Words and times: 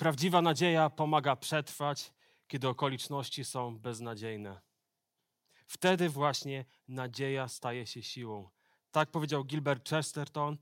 Prawdziwa 0.00 0.42
nadzieja 0.42 0.90
pomaga 0.90 1.36
przetrwać, 1.36 2.12
kiedy 2.48 2.68
okoliczności 2.68 3.44
są 3.44 3.78
beznadziejne. 3.78 4.60
Wtedy 5.66 6.08
właśnie 6.08 6.64
nadzieja 6.88 7.48
staje 7.48 7.86
się 7.86 8.02
siłą. 8.02 8.48
Tak 8.90 9.10
powiedział 9.10 9.44
Gilbert 9.44 9.88
Chesterton. 9.88 10.58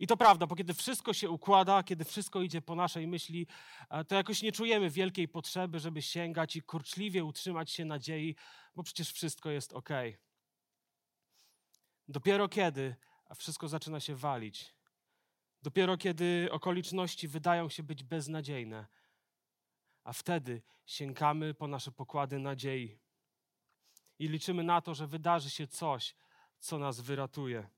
I 0.00 0.06
to 0.06 0.16
prawda, 0.16 0.46
bo 0.46 0.56
kiedy 0.56 0.74
wszystko 0.74 1.12
się 1.12 1.30
układa, 1.30 1.82
kiedy 1.82 2.04
wszystko 2.04 2.42
idzie 2.42 2.62
po 2.62 2.74
naszej 2.74 3.06
myśli, 3.06 3.46
e, 3.90 4.04
to 4.04 4.14
jakoś 4.14 4.42
nie 4.42 4.52
czujemy 4.52 4.90
wielkiej 4.90 5.28
potrzeby, 5.28 5.80
żeby 5.80 6.02
sięgać 6.02 6.56
i 6.56 6.62
kurczliwie 6.62 7.24
utrzymać 7.24 7.70
się 7.70 7.84
nadziei, 7.84 8.36
bo 8.74 8.82
przecież 8.82 9.12
wszystko 9.12 9.50
jest 9.50 9.72
ok. 9.72 9.88
Dopiero 12.08 12.48
kiedy 12.48 12.96
wszystko 13.36 13.68
zaczyna 13.68 14.00
się 14.00 14.16
walić, 14.16 14.74
dopiero 15.62 15.96
kiedy 15.96 16.48
okoliczności 16.50 17.28
wydają 17.28 17.68
się 17.68 17.82
być 17.82 18.04
beznadziejne, 18.04 18.86
a 20.04 20.12
wtedy 20.12 20.62
sięgamy 20.86 21.54
po 21.54 21.68
nasze 21.68 21.92
pokłady 21.92 22.38
nadziei 22.38 22.98
i 24.18 24.28
liczymy 24.28 24.62
na 24.62 24.80
to, 24.80 24.94
że 24.94 25.06
wydarzy 25.06 25.50
się 25.50 25.66
coś, 25.66 26.14
co 26.58 26.78
nas 26.78 27.00
wyratuje. 27.00 27.68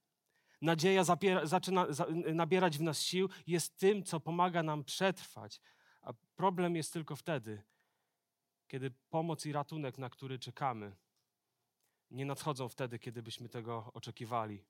Nadzieja 0.62 1.04
zapiera, 1.04 1.46
zaczyna 1.46 1.92
za, 1.92 2.06
nabierać 2.34 2.78
w 2.78 2.82
nas 2.82 3.02
sił, 3.02 3.28
jest 3.46 3.78
tym, 3.78 4.02
co 4.02 4.20
pomaga 4.20 4.62
nam 4.62 4.84
przetrwać. 4.84 5.60
A 6.02 6.12
problem 6.36 6.76
jest 6.76 6.92
tylko 6.92 7.16
wtedy, 7.16 7.62
kiedy 8.68 8.90
pomoc 8.90 9.46
i 9.46 9.52
ratunek, 9.52 9.98
na 9.98 10.10
który 10.10 10.38
czekamy, 10.38 10.96
nie 12.10 12.24
nadchodzą 12.24 12.68
wtedy, 12.68 12.98
kiedy 12.98 13.22
byśmy 13.22 13.48
tego 13.48 13.90
oczekiwali. 13.94 14.64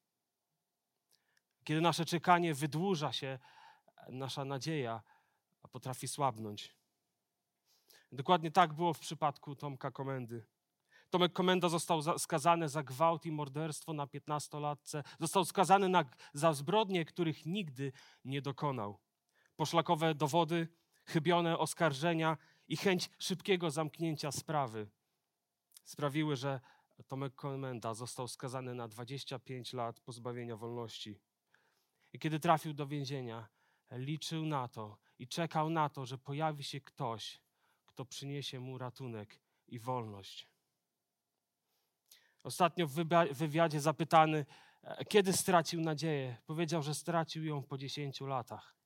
Kiedy 1.65 1.81
nasze 1.81 2.05
czekanie 2.05 2.55
wydłuża 2.55 3.13
się, 3.13 3.39
nasza 4.09 4.45
nadzieja 4.45 5.03
potrafi 5.75 6.09
słabnąć. 6.09 6.77
Dokładnie 8.13 8.51
tak 8.51 8.73
było 8.73 8.95
w 8.95 8.99
przypadku 8.99 9.57
Tomka 9.57 9.91
Komendy. 9.91 10.47
Tomek 11.11 11.33
Komenda 11.33 11.69
został 11.69 12.19
skazany 12.19 12.69
za 12.69 12.83
gwałt 12.83 13.27
i 13.27 13.33
morderstwo 13.33 13.93
na 13.93 14.07
15-latce. 14.07 15.03
Został 15.21 15.45
skazany 15.45 15.89
na, 15.89 16.05
za 16.33 16.53
zbrodnie, 16.53 17.05
których 17.05 17.47
nigdy 17.47 17.93
nie 18.25 18.43
dokonał. 18.43 18.99
Poszlakowe 19.57 20.15
dowody, 20.15 20.69
chybione 21.05 21.59
oskarżenia 21.59 22.37
i 22.69 22.77
chęć 22.77 23.11
szybkiego 23.19 23.71
zamknięcia 23.71 24.33
sprawy 24.33 24.91
sprawiły, 25.85 26.37
że 26.37 26.61
Tomek 27.07 27.35
Komenda 27.35 27.95
został 27.95 28.29
skazany 28.29 28.75
na 28.75 28.89
25 28.89 29.73
lat 29.73 30.01
pozbawienia 30.01 30.57
wolności. 30.57 31.21
I 32.15 32.19
kiedy 32.19 32.41
trafił 32.41 32.75
do 32.75 32.87
więzienia, 32.87 33.49
liczył 33.91 34.47
na 34.47 34.69
to 34.69 34.99
i 35.19 35.29
czekał 35.29 35.71
na 35.71 35.89
to, 35.89 36.07
że 36.07 36.19
pojawi 36.19 36.65
się 36.65 36.81
ktoś, 36.81 37.41
kto 37.87 38.05
przyniesie 38.05 38.61
mu 38.61 38.79
ratunek 38.79 39.41
i 39.69 39.79
wolność. 39.79 40.49
Ostatnio 42.43 42.87
w 42.87 42.95
wywiadzie 43.33 43.81
zapytany, 43.81 44.47
e, 44.83 45.05
kiedy 45.05 45.33
stracił 45.33 45.81
nadzieję, 45.81 46.37
powiedział, 46.47 46.83
że 46.83 46.95
stracił 46.95 47.45
ją 47.45 47.63
po 47.63 47.79
10 47.79 48.21
latach. 48.21 48.77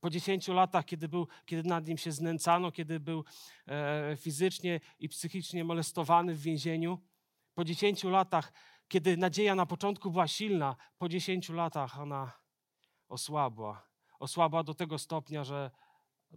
Po 0.00 0.10
10 0.10 0.48
latach, 0.48 0.84
kiedy, 0.84 1.08
był, 1.08 1.28
kiedy 1.46 1.68
nad 1.68 1.86
nim 1.86 1.98
się 1.98 2.12
znęcano, 2.12 2.72
kiedy 2.72 3.00
był 3.00 3.24
e, 3.66 4.16
fizycznie 4.16 4.80
i 4.98 5.08
psychicznie 5.08 5.64
molestowany 5.64 6.34
w 6.34 6.42
więzieniu, 6.42 6.98
po 7.54 7.64
10 7.64 8.04
latach, 8.04 8.52
kiedy 8.88 9.16
nadzieja 9.16 9.54
na 9.54 9.66
początku 9.66 10.10
była 10.10 10.28
silna, 10.28 10.76
po 10.98 11.08
10 11.08 11.48
latach 11.48 12.00
ona 12.00 12.41
osłabła. 13.12 13.88
Osłabła 14.18 14.62
do 14.62 14.74
tego 14.74 14.98
stopnia, 14.98 15.44
że 15.44 15.70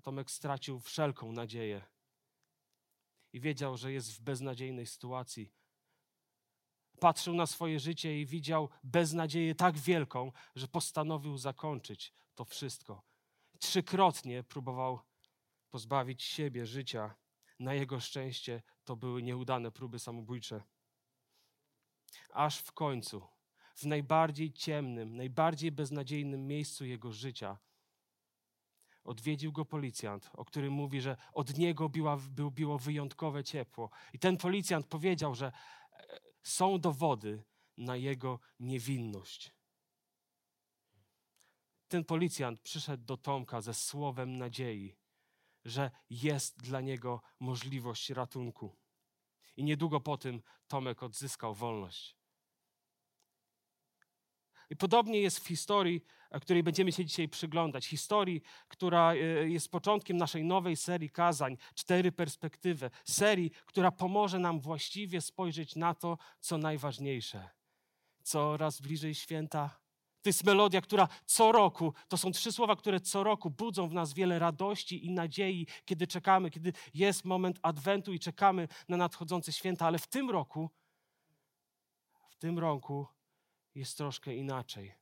Tomek 0.03 0.31
stracił 0.31 0.80
wszelką 0.80 1.31
nadzieję. 1.31 1.81
I 3.34 3.40
wiedział, 3.40 3.78
że 3.78 3.91
jest 3.91 4.13
w 4.13 4.22
beznadziejnej 4.22 4.85
sytuacji 4.85 5.52
patrzył 7.00 7.35
na 7.35 7.46
swoje 7.46 7.80
życie 7.80 8.22
i 8.22 8.25
widział 8.25 8.69
beznadzieję 8.84 9.56
tak 9.56 9.78
wielką, 9.78 10.31
że 10.56 10.68
postanowił 10.68 11.38
zakończyć 11.38 12.14
to 12.35 12.46
wszystko. 12.46 13.03
Trzykrotnie 13.59 14.44
próbował 14.44 15.00
pozbawić 15.69 16.24
siebie 16.24 16.66
życia. 16.66 17.16
Na 17.59 17.74
jego 17.74 18.00
szczęście 18.00 18.64
to 18.84 18.96
były 18.96 19.24
nieudane 19.24 19.72
próby 19.72 20.00
samobójcze. 20.00 20.64
Aż 22.34 22.58
w 22.59 22.72
końcu, 22.72 23.28
w 23.75 23.86
najbardziej 23.86 24.52
ciemnym, 24.52 25.16
najbardziej 25.16 25.72
beznadziejnym 25.72 26.47
miejscu 26.47 26.86
jego 26.86 27.12
życia, 27.12 27.58
odwiedził 29.03 29.52
go 29.52 29.66
policjant, 29.66 30.30
o 30.34 30.46
którym 30.46 30.74
mówi, 30.74 31.02
że 31.02 31.18
od 31.34 31.58
niego 31.58 31.90
biła, 31.90 32.18
było 32.52 32.80
wyjątkowe 32.80 33.44
ciepło. 33.44 33.90
I 34.14 34.19
ten 34.19 34.38
policjant 34.38 34.88
powiedział, 34.88 35.35
że 35.35 35.52
są 36.44 36.80
dowody 36.80 37.44
na 37.78 37.96
jego 37.96 38.40
niewinność. 38.59 39.52
Ten 41.88 42.06
policjant 42.06 42.62
przyszedł 42.62 43.03
do 43.06 43.18
Tomka 43.18 43.62
ze 43.62 43.74
słowem 43.74 44.38
nadziei, 44.38 44.96
że 45.66 45.91
jest 46.09 46.58
dla 46.58 46.81
niego 46.81 47.22
możliwość 47.40 48.09
ratunku. 48.09 48.75
I 49.58 49.64
niedługo 49.64 50.02
po 50.02 50.18
tym 50.18 50.41
Tomek 50.68 51.03
odzyskał 51.03 51.56
wolność. 51.56 52.16
I 54.70 54.76
podobnie 54.76 55.22
jest 55.22 55.40
w 55.40 55.48
historii, 55.48 56.02
której 56.42 56.64
będziemy 56.64 56.92
się 56.92 57.06
dzisiaj 57.06 57.30
przyglądać. 57.30 57.86
Historii, 57.86 58.42
która 58.68 59.14
e, 59.14 59.18
jest 59.50 59.72
początkiem 59.72 60.18
naszej 60.18 60.44
nowej 60.44 60.76
serii 60.76 61.09
kazań, 61.09 61.58
cztery 61.76 62.12
perspektywy. 62.12 62.92
Serii, 63.03 63.52
która 63.66 63.92
pomoże 63.92 64.40
nam 64.40 64.59
właściwie 64.59 65.22
spojrzeć 65.22 65.76
na 65.76 65.94
to, 65.94 66.18
co 66.40 66.58
najważniejsze. 66.58 67.50
Coraz 68.24 68.81
bliżej 68.81 69.16
święta. 69.16 69.86
To 70.22 70.30
jest 70.30 70.44
melodia, 70.44 70.82
która 70.82 71.08
co 71.26 71.52
roku, 71.52 71.94
to 72.08 72.18
są 72.18 72.32
trzy 72.32 72.52
słowa, 72.52 72.76
które 72.76 73.00
co 73.00 73.24
roku 73.24 73.50
budzą 73.50 73.88
w 73.88 73.94
nas 73.94 74.14
wiele 74.14 74.40
radości 74.40 75.06
i 75.06 75.12
nadziei, 75.12 75.68
kiedy 75.86 76.08
czekamy, 76.08 76.52
kiedy 76.52 76.74
jest 76.94 77.26
moment 77.26 77.59
Adwentu 77.62 78.14
i 78.14 78.20
czekamy 78.20 78.68
na 78.90 78.97
nadchodzące 78.97 79.52
święta, 79.52 79.86
ale 79.86 80.00
w 80.00 80.08
tym 80.08 80.30
roku, 80.30 80.70
w 82.30 82.36
tym 82.36 82.59
roku 82.59 83.08
jest 83.75 83.97
troszkę 83.97 84.36
inaczej. 84.36 84.96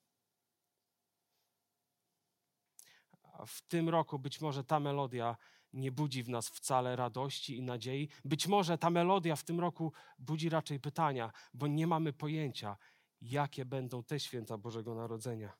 W 3.47 3.61
tym 3.61 3.89
roku 3.89 4.19
być 4.19 4.41
może 4.41 4.63
ta 4.63 4.79
melodia 4.79 5.37
nie 5.73 5.91
budzi 5.91 6.23
w 6.23 6.29
nas 6.29 6.49
wcale 6.49 6.95
radości 6.95 7.57
i 7.57 7.61
nadziei. 7.61 8.09
Być 8.25 8.47
może 8.47 8.77
ta 8.77 8.89
melodia 8.89 9.35
w 9.35 9.43
tym 9.43 9.59
roku 9.59 9.93
budzi 10.19 10.49
raczej 10.49 10.79
pytania, 10.79 11.31
bo 11.53 11.67
nie 11.67 11.87
mamy 11.87 12.13
pojęcia, 12.13 12.77
jakie 13.21 13.65
będą 13.65 14.03
te 14.03 14.19
święta 14.19 14.57
Bożego 14.57 14.95
Narodzenia. 14.95 15.53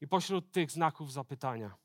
I 0.00 0.08
pośród 0.08 0.52
tych 0.52 0.70
znaków 0.70 1.12
zapytania, 1.12 1.76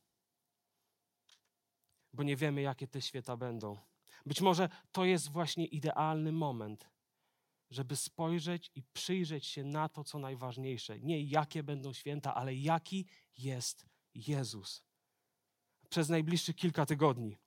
bo 2.13 2.23
nie 2.23 2.35
wiemy, 2.35 2.61
jakie 2.61 2.87
te 2.87 3.01
święta 3.01 3.37
będą. 3.37 3.77
Być 4.25 4.41
może 4.41 4.69
to 4.91 5.05
jest 5.05 5.29
właśnie 5.29 5.65
idealny 5.65 6.31
moment, 6.31 6.89
żeby 7.71 7.95
spojrzeć 7.95 8.71
i 8.75 8.83
przyjrzeć 8.83 9.45
się 9.45 9.63
na 9.63 9.89
to, 9.89 10.03
co 10.03 10.19
najważniejsze. 10.19 10.99
Nie 10.99 11.23
jakie 11.23 11.63
będą 11.63 11.93
święta, 11.93 12.35
ale 12.35 12.55
jaki 12.55 13.05
jest 13.37 13.85
Jezus. 14.15 14.83
Przez 15.89 16.09
najbliższych 16.09 16.55
kilka 16.55 16.85
tygodni 16.85 17.37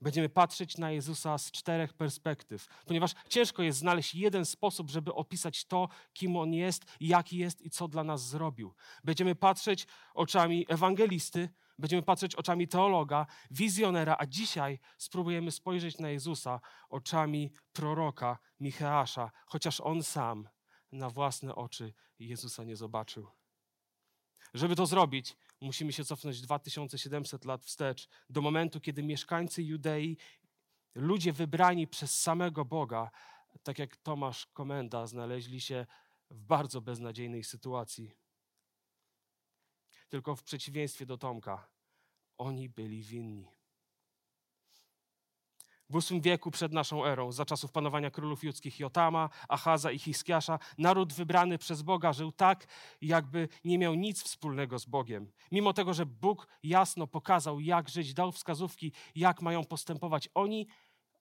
będziemy 0.00 0.28
patrzeć 0.28 0.78
na 0.78 0.90
Jezusa 0.90 1.38
z 1.38 1.50
czterech 1.50 1.92
perspektyw, 1.92 2.66
ponieważ 2.86 3.14
ciężko 3.28 3.62
jest 3.62 3.78
znaleźć 3.78 4.14
jeden 4.14 4.44
sposób, 4.44 4.90
żeby 4.90 5.14
opisać 5.14 5.64
to, 5.64 5.88
kim 6.12 6.36
On 6.36 6.54
jest, 6.54 6.84
jaki 7.00 7.36
jest 7.36 7.62
i 7.62 7.70
co 7.70 7.88
dla 7.88 8.04
nas 8.04 8.28
zrobił. 8.28 8.74
Będziemy 9.04 9.34
patrzeć 9.34 9.86
oczami 10.14 10.66
ewangelisty, 10.68 11.48
będziemy 11.78 12.02
patrzeć 12.02 12.34
oczami 12.34 12.68
teologa, 12.68 13.26
wizjonera, 13.50 14.16
a 14.18 14.26
dzisiaj 14.26 14.78
spróbujemy 14.98 15.50
spojrzeć 15.50 15.98
na 15.98 16.10
Jezusa 16.10 16.60
oczami 16.88 17.52
proroka 17.72 18.38
Micheasza, 18.60 19.30
chociaż 19.46 19.80
on 19.80 20.02
sam 20.02 20.48
na 20.92 21.10
własne 21.10 21.54
oczy 21.54 21.94
Jezusa 22.18 22.64
nie 22.64 22.76
zobaczył. 22.76 23.30
Żeby 24.54 24.76
to 24.76 24.86
zrobić, 24.86 25.36
musimy 25.60 25.92
się 25.92 26.04
cofnąć 26.04 26.40
2700 26.40 27.44
lat 27.44 27.64
wstecz, 27.64 28.08
do 28.30 28.40
momentu, 28.42 28.80
kiedy 28.80 29.02
mieszkańcy 29.02 29.62
Judei, 29.62 30.16
ludzie 30.94 31.32
wybrani 31.32 31.86
przez 31.86 32.20
samego 32.20 32.64
Boga, 32.64 33.10
tak 33.62 33.78
jak 33.78 33.96
Tomasz 33.96 34.46
Komenda, 34.46 35.06
znaleźli 35.06 35.60
się 35.60 35.86
w 36.30 36.40
bardzo 36.40 36.80
beznadziejnej 36.80 37.44
sytuacji. 37.44 38.16
Tylko 40.08 40.36
w 40.36 40.42
przeciwieństwie 40.42 41.06
do 41.06 41.18
Tomka, 41.18 41.68
oni 42.38 42.68
byli 42.68 43.02
winni. 43.02 43.58
W 45.90 46.08
VIII 46.08 46.20
wieku 46.20 46.50
przed 46.50 46.72
naszą 46.72 47.04
erą, 47.04 47.32
za 47.32 47.44
czasów 47.44 47.72
panowania 47.72 48.10
królów 48.10 48.44
judzkich 48.44 48.80
Jotama, 48.80 49.30
Achaza 49.48 49.92
i 49.92 49.98
Hiskiasza, 49.98 50.58
naród 50.78 51.12
wybrany 51.12 51.58
przez 51.58 51.82
Boga 51.82 52.12
żył 52.12 52.32
tak, 52.32 52.66
jakby 53.00 53.48
nie 53.64 53.78
miał 53.78 53.94
nic 53.94 54.22
wspólnego 54.22 54.78
z 54.78 54.86
Bogiem. 54.86 55.32
Mimo 55.52 55.72
tego, 55.72 55.94
że 55.94 56.06
Bóg 56.06 56.48
jasno 56.62 57.06
pokazał, 57.06 57.60
jak 57.60 57.88
żyć, 57.88 58.14
dał 58.14 58.32
wskazówki, 58.32 58.92
jak 59.14 59.42
mają 59.42 59.64
postępować, 59.64 60.28
oni, 60.34 60.66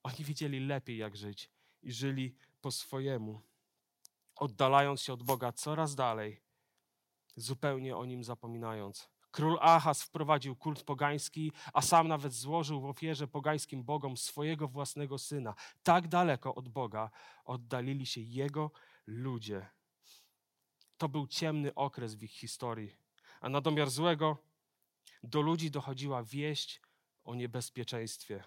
oni 0.03 0.17
wiedzieli 0.19 0.59
lepiej, 0.59 0.97
jak 0.97 1.15
żyć 1.15 1.51
i 1.81 1.91
żyli 1.91 2.35
po 2.61 2.71
swojemu, 2.71 3.41
oddalając 4.35 5.01
się 5.01 5.13
od 5.13 5.23
Boga 5.23 5.51
coraz 5.51 5.95
dalej, 5.95 6.41
zupełnie 7.37 7.97
o 7.97 8.05
nim 8.05 8.23
zapominając. 8.23 9.09
Król 9.31 9.57
Ahaz 9.61 10.03
wprowadził 10.03 10.55
kult 10.55 10.83
pogański, 10.83 11.51
a 11.73 11.81
sam 11.81 12.07
nawet 12.07 12.33
złożył 12.33 12.81
w 12.81 12.85
ofierze 12.85 13.27
pogańskim 13.27 13.83
bogom 13.83 14.17
swojego 14.17 14.67
własnego 14.67 15.17
syna. 15.17 15.53
Tak 15.83 16.07
daleko 16.07 16.55
od 16.55 16.69
Boga 16.69 17.09
oddalili 17.45 18.05
się 18.05 18.21
jego 18.21 18.71
ludzie. 19.07 19.65
To 20.97 21.09
był 21.09 21.27
ciemny 21.27 21.73
okres 21.75 22.15
w 22.15 22.23
ich 22.23 22.31
historii. 22.31 22.95
A 23.41 23.49
na 23.49 23.61
domiar 23.61 23.89
złego 23.89 24.37
do 25.23 25.41
ludzi 25.41 25.71
dochodziła 25.71 26.23
wieść 26.23 26.81
o 27.23 27.35
niebezpieczeństwie. 27.35 28.43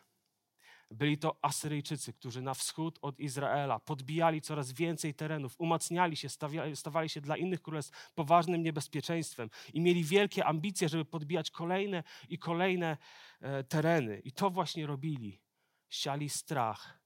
Byli 0.91 1.19
to 1.19 1.39
Asyryjczycy, 1.43 2.13
którzy 2.13 2.43
na 2.43 2.55
wschód 2.55 2.99
od 3.03 3.21
Izraela 3.21 3.79
podbijali 3.79 4.41
coraz 4.41 4.73
więcej 4.73 5.15
terenów, 5.15 5.55
umacniali 5.59 6.17
się, 6.17 6.29
stawia, 6.29 6.77
stawali 6.77 7.09
się 7.09 7.21
dla 7.21 7.37
innych 7.37 7.63
królestw 7.63 8.13
poważnym 8.15 8.63
niebezpieczeństwem 8.63 9.51
i 9.75 9.81
mieli 9.81 10.05
wielkie 10.05 10.45
ambicje, 10.45 10.89
żeby 10.89 11.05
podbijać 11.05 11.51
kolejne 11.51 12.03
i 12.29 12.39
kolejne 12.39 12.97
e, 13.41 13.65
tereny. 13.65 14.21
I 14.25 14.33
to 14.33 14.51
właśnie 14.51 14.87
robili. 14.87 15.41
Siali 15.89 16.29
strach, 16.29 17.01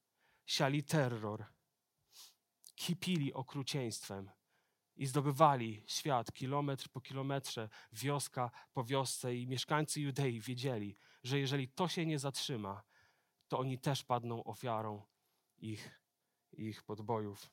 siali 0.46 0.82
terror, 0.82 1.44
kipili 2.74 3.32
okrucieństwem 3.32 4.30
i 4.96 5.06
zdobywali 5.06 5.82
świat 5.86 6.32
kilometr 6.32 6.88
po 6.88 7.00
kilometrze, 7.00 7.68
wioska 7.92 8.50
po 8.72 8.84
wiosce 8.84 9.36
i 9.36 9.46
mieszkańcy 9.46 10.00
Judei 10.00 10.40
wiedzieli, 10.40 10.96
że 11.22 11.38
jeżeli 11.38 11.68
to 11.68 11.88
się 11.88 12.06
nie 12.06 12.18
zatrzyma, 12.18 12.82
to 13.54 13.58
oni 13.58 13.78
też 13.78 14.04
padną 14.04 14.44
ofiarą 14.44 15.02
ich, 15.58 16.00
ich 16.52 16.82
podbojów. 16.82 17.50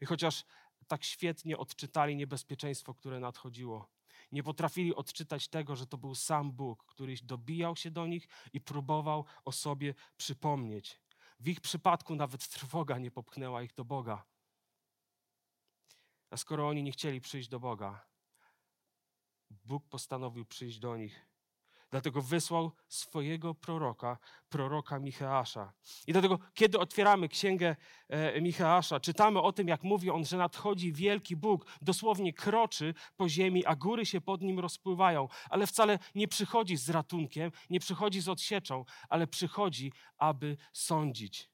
I 0.00 0.06
chociaż 0.06 0.44
tak 0.86 1.04
świetnie 1.04 1.58
odczytali 1.58 2.16
niebezpieczeństwo, 2.16 2.94
które 2.94 3.20
nadchodziło, 3.20 3.88
nie 4.32 4.42
potrafili 4.42 4.94
odczytać 4.94 5.48
tego, 5.48 5.76
że 5.76 5.86
to 5.86 5.98
był 5.98 6.14
sam 6.14 6.52
Bóg, 6.52 6.84
który 6.84 7.14
dobijał 7.22 7.76
się 7.76 7.90
do 7.90 8.06
nich 8.06 8.28
i 8.52 8.60
próbował 8.60 9.24
o 9.44 9.52
sobie 9.52 9.94
przypomnieć. 10.16 11.00
W 11.40 11.48
ich 11.48 11.60
przypadku 11.60 12.14
nawet 12.14 12.48
trwoga 12.48 12.98
nie 12.98 13.10
popchnęła 13.10 13.62
ich 13.62 13.74
do 13.74 13.84
Boga. 13.84 14.24
A 16.30 16.36
skoro 16.36 16.68
oni 16.68 16.82
nie 16.82 16.92
chcieli 16.92 17.20
przyjść 17.20 17.48
do 17.48 17.60
Boga, 17.60 18.06
Bóg 19.50 19.88
postanowił 19.88 20.44
przyjść 20.44 20.78
do 20.78 20.96
nich 20.96 21.33
Dlatego 21.94 22.22
wysłał 22.22 22.72
swojego 22.88 23.54
proroka, 23.54 24.18
proroka 24.48 24.98
Micheasza. 24.98 25.72
I 26.06 26.12
dlatego, 26.12 26.38
kiedy 26.54 26.78
otwieramy 26.78 27.28
księgę 27.28 27.76
e, 28.08 28.40
Micheasza, 28.40 29.00
czytamy 29.00 29.40
o 29.40 29.52
tym, 29.52 29.68
jak 29.68 29.82
mówi 29.82 30.10
on, 30.10 30.24
że 30.24 30.36
nadchodzi 30.36 30.92
wielki 30.92 31.36
Bóg, 31.36 31.66
dosłownie 31.82 32.32
kroczy 32.32 32.94
po 33.16 33.28
ziemi, 33.28 33.66
a 33.66 33.76
góry 33.76 34.06
się 34.06 34.20
pod 34.20 34.42
nim 34.42 34.58
rozpływają, 34.58 35.28
ale 35.50 35.66
wcale 35.66 35.98
nie 36.14 36.28
przychodzi 36.28 36.76
z 36.76 36.90
ratunkiem, 36.90 37.50
nie 37.70 37.80
przychodzi 37.80 38.20
z 38.20 38.28
odsieczą, 38.28 38.84
ale 39.08 39.26
przychodzi, 39.26 39.92
aby 40.18 40.56
sądzić 40.72 41.53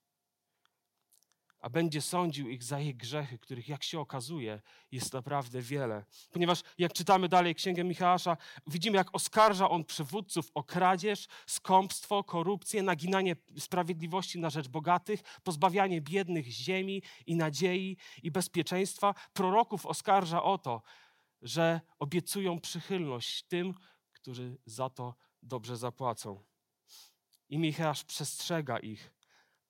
a 1.60 1.70
będzie 1.70 2.00
sądził 2.00 2.48
ich 2.48 2.62
za 2.64 2.80
ich 2.80 2.96
grzechy, 2.96 3.38
których, 3.38 3.68
jak 3.68 3.82
się 3.82 4.00
okazuje, 4.00 4.60
jest 4.92 5.12
naprawdę 5.12 5.62
wiele. 5.62 6.04
Ponieważ 6.32 6.62
jak 6.78 6.92
czytamy 6.92 7.28
dalej 7.28 7.54
Księgę 7.54 7.84
Michała, 7.84 8.36
widzimy, 8.66 8.96
jak 8.96 9.14
oskarża 9.14 9.70
on 9.70 9.84
przywódców 9.84 10.50
o 10.54 10.64
kradzież, 10.64 11.26
skąpstwo, 11.46 12.24
korupcję, 12.24 12.82
naginanie 12.82 13.36
sprawiedliwości 13.58 14.38
na 14.38 14.50
rzecz 14.50 14.68
bogatych, 14.68 15.20
pozbawianie 15.42 16.00
biednych 16.00 16.46
ziemi 16.46 17.02
i 17.26 17.36
nadziei 17.36 17.96
i 18.22 18.30
bezpieczeństwa. 18.30 19.14
Proroków 19.32 19.86
oskarża 19.86 20.42
o 20.42 20.58
to, 20.58 20.82
że 21.42 21.80
obiecują 21.98 22.60
przychylność 22.60 23.42
tym, 23.42 23.74
którzy 24.12 24.56
za 24.66 24.90
to 24.90 25.14
dobrze 25.42 25.76
zapłacą. 25.76 26.44
I 27.48 27.58
Michał 27.58 27.94
przestrzega 28.06 28.78
ich, 28.78 29.12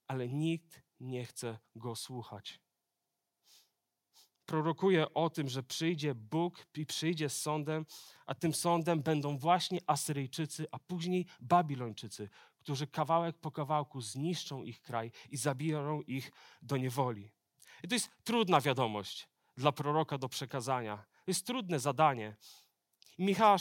ale 0.06 0.28
nikt 0.28 0.89
nie 1.00 1.24
chce 1.24 1.58
go 1.76 1.96
słuchać. 1.96 2.60
Prorokuje 4.46 5.14
o 5.14 5.30
tym, 5.30 5.48
że 5.48 5.62
przyjdzie 5.62 6.14
Bóg 6.14 6.66
i 6.74 6.86
przyjdzie 6.86 7.28
z 7.28 7.42
sądem, 7.42 7.86
a 8.26 8.34
tym 8.34 8.54
sądem 8.54 9.02
będą 9.02 9.38
właśnie 9.38 9.80
Asyryjczycy, 9.86 10.66
a 10.70 10.78
później 10.78 11.26
Babilończycy, 11.40 12.28
którzy 12.58 12.86
kawałek 12.86 13.38
po 13.38 13.50
kawałku 13.50 14.00
zniszczą 14.00 14.62
ich 14.62 14.82
kraj 14.82 15.12
i 15.30 15.36
zabiorą 15.36 16.00
ich 16.00 16.32
do 16.62 16.76
niewoli. 16.76 17.30
I 17.82 17.88
to 17.88 17.94
jest 17.94 18.10
trudna 18.24 18.60
wiadomość 18.60 19.28
dla 19.56 19.72
proroka 19.72 20.18
do 20.18 20.28
przekazania. 20.28 20.96
To 20.96 21.30
jest 21.30 21.46
trudne 21.46 21.80
zadanie. 21.80 22.36
Michał 23.18 23.56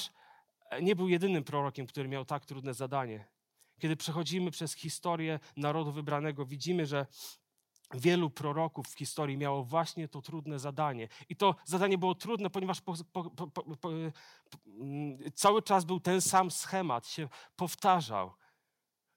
nie 0.81 0.95
był 0.95 1.09
jedynym 1.09 1.43
prorokiem, 1.43 1.87
który 1.87 2.09
miał 2.09 2.25
tak 2.25 2.45
trudne 2.45 2.73
zadanie. 2.73 3.27
Kiedy 3.79 3.95
przechodzimy 3.95 4.51
przez 4.51 4.73
historię 4.73 5.39
narodu 5.57 5.91
wybranego, 5.91 6.45
widzimy, 6.45 6.85
że 6.85 7.05
wielu 7.93 8.29
proroków 8.29 8.87
w 8.87 8.97
historii 8.97 9.37
miało 9.37 9.63
właśnie 9.63 10.07
to 10.07 10.21
trudne 10.21 10.59
zadanie. 10.59 11.07
I 11.29 11.35
to 11.35 11.55
zadanie 11.65 11.97
było 11.97 12.15
trudne, 12.15 12.49
ponieważ 12.49 12.81
po, 12.81 12.93
po, 13.11 13.47
po, 13.81 13.89
mm, 14.65 15.17
cały 15.35 15.61
czas 15.61 15.85
był 15.85 15.99
ten 15.99 16.21
sam 16.21 16.51
schemat, 16.51 17.07
się 17.07 17.29
powtarzał. 17.55 18.33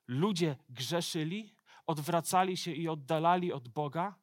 Ludzie 0.08 0.56
grzeszyli, 0.68 1.56
odwracali 1.86 2.56
się 2.56 2.72
i 2.72 2.88
oddalali 2.88 3.52
od 3.52 3.68
Boga, 3.68 4.14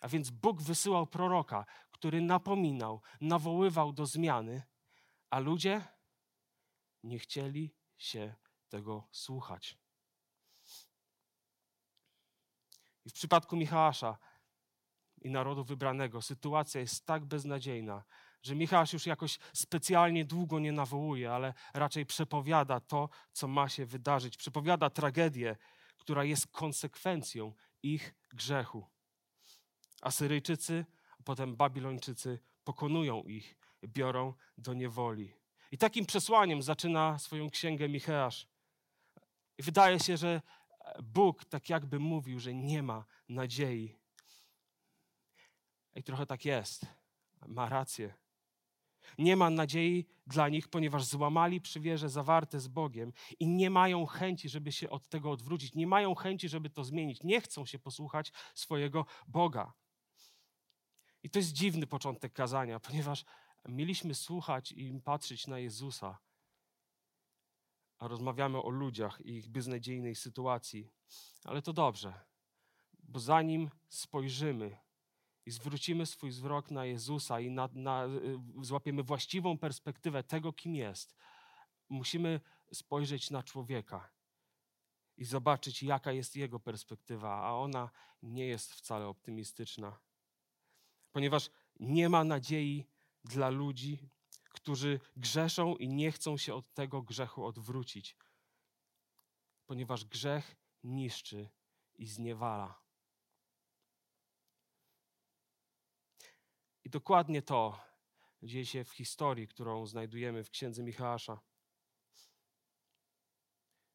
a 0.00 0.08
więc 0.08 0.30
Bóg 0.30 0.62
wysyłał 0.62 1.06
proroka, 1.06 1.64
który 1.90 2.20
napominał, 2.20 3.02
nawoływał 3.20 3.92
do 3.92 4.06
zmiany, 4.06 4.62
a 5.30 5.38
ludzie 5.38 5.84
nie 7.02 7.18
chcieli 7.18 7.74
się 7.96 8.34
tego 8.72 9.08
słuchać. 9.10 9.78
I 13.04 13.10
w 13.10 13.12
przypadku 13.12 13.56
Michała 13.56 14.18
i 15.22 15.30
narodu 15.30 15.64
wybranego 15.64 16.22
sytuacja 16.22 16.80
jest 16.80 17.06
tak 17.06 17.24
beznadziejna, 17.24 18.04
że 18.42 18.54
Michał 18.54 18.84
już 18.92 19.06
jakoś 19.06 19.38
specjalnie 19.52 20.24
długo 20.24 20.58
nie 20.58 20.72
nawołuje, 20.72 21.32
ale 21.32 21.54
raczej 21.74 22.06
przepowiada 22.06 22.80
to, 22.80 23.08
co 23.32 23.48
ma 23.48 23.68
się 23.68 23.86
wydarzyć. 23.86 24.36
Przepowiada 24.36 24.90
tragedię, 24.90 25.56
która 25.98 26.24
jest 26.24 26.46
konsekwencją 26.46 27.54
ich 27.82 28.14
grzechu. 28.32 28.86
Asyryjczycy, 30.02 30.86
a 31.18 31.22
potem 31.22 31.56
Babilończycy 31.56 32.38
pokonują 32.64 33.22
ich, 33.22 33.56
biorą 33.84 34.34
do 34.58 34.74
niewoli. 34.74 35.34
I 35.70 35.78
takim 35.78 36.06
przesłaniem 36.06 36.62
zaczyna 36.62 37.18
swoją 37.18 37.50
księgę 37.50 37.88
Micheasz. 37.88 38.51
I 39.62 39.64
wydaje 39.64 40.00
się, 40.00 40.16
że 40.16 40.42
Bóg 41.02 41.44
tak 41.44 41.68
jakby 41.68 41.98
mówił, 41.98 42.40
że 42.40 42.54
nie 42.54 42.82
ma 42.82 43.04
nadziei. 43.28 43.96
I 45.94 46.02
trochę 46.02 46.26
tak 46.26 46.44
jest. 46.44 46.86
Ma 47.46 47.68
rację. 47.68 48.14
Nie 49.18 49.36
ma 49.36 49.50
nadziei 49.50 50.06
dla 50.26 50.48
nich, 50.48 50.68
ponieważ 50.68 51.04
złamali 51.04 51.60
przywierze 51.60 52.08
zawarte 52.08 52.60
z 52.60 52.68
Bogiem 52.68 53.12
i 53.40 53.46
nie 53.46 53.70
mają 53.70 54.06
chęci, 54.06 54.48
żeby 54.48 54.72
się 54.72 54.90
od 54.90 55.08
tego 55.08 55.30
odwrócić. 55.30 55.74
Nie 55.74 55.86
mają 55.86 56.14
chęci, 56.14 56.48
żeby 56.48 56.70
to 56.70 56.84
zmienić. 56.84 57.22
Nie 57.22 57.40
chcą 57.40 57.66
się 57.66 57.78
posłuchać 57.78 58.32
swojego 58.54 59.06
Boga. 59.26 59.72
I 61.22 61.30
to 61.30 61.38
jest 61.38 61.52
dziwny 61.52 61.86
początek 61.86 62.32
kazania, 62.32 62.80
ponieważ 62.80 63.24
mieliśmy 63.68 64.14
słuchać 64.14 64.72
i 64.72 65.00
patrzeć 65.04 65.46
na 65.46 65.58
Jezusa, 65.58 66.18
a 68.02 68.08
rozmawiamy 68.08 68.62
o 68.62 68.70
ludziach 68.70 69.20
i 69.20 69.30
ich 69.30 69.48
beznadziejnej 69.48 70.14
sytuacji. 70.14 70.90
Ale 71.44 71.62
to 71.62 71.72
dobrze, 71.72 72.12
Bo 73.02 73.20
zanim 73.20 73.70
spojrzymy 73.88 74.78
i 75.46 75.50
zwrócimy 75.50 76.06
swój 76.06 76.30
wzrok 76.30 76.70
na 76.70 76.84
Jezusa 76.84 77.40
i 77.40 77.50
na, 77.50 77.68
na, 77.72 78.06
y, 78.06 78.64
złapiemy 78.64 79.02
właściwą 79.02 79.58
perspektywę 79.58 80.22
tego, 80.22 80.52
kim 80.52 80.74
jest, 80.74 81.14
musimy 81.88 82.40
spojrzeć 82.72 83.30
na 83.30 83.42
człowieka 83.42 84.10
i 85.16 85.24
zobaczyć, 85.24 85.82
jaka 85.82 86.12
jest 86.12 86.36
jego 86.36 86.60
perspektywa, 86.60 87.42
a 87.42 87.52
ona 87.52 87.90
nie 88.22 88.46
jest 88.46 88.72
wcale 88.72 89.06
optymistyczna. 89.06 89.98
Ponieważ 91.12 91.50
nie 91.80 92.08
ma 92.08 92.24
nadziei 92.24 92.86
dla 93.24 93.50
ludzi, 93.50 94.08
którzy 94.52 95.00
grzeszą 95.16 95.76
i 95.76 95.88
nie 95.88 96.12
chcą 96.12 96.36
się 96.36 96.54
od 96.54 96.74
tego 96.74 97.02
grzechu 97.02 97.44
odwrócić, 97.44 98.16
ponieważ 99.66 100.04
grzech 100.04 100.56
niszczy 100.82 101.48
i 101.94 102.06
zniewala. 102.06 102.82
I 106.84 106.90
dokładnie 106.90 107.42
to 107.42 107.80
dzieje 108.42 108.66
się 108.66 108.84
w 108.84 108.90
historii, 108.90 109.48
którą 109.48 109.86
znajdujemy 109.86 110.44
w 110.44 110.50
księdze 110.50 110.82
Michała. 110.82 111.16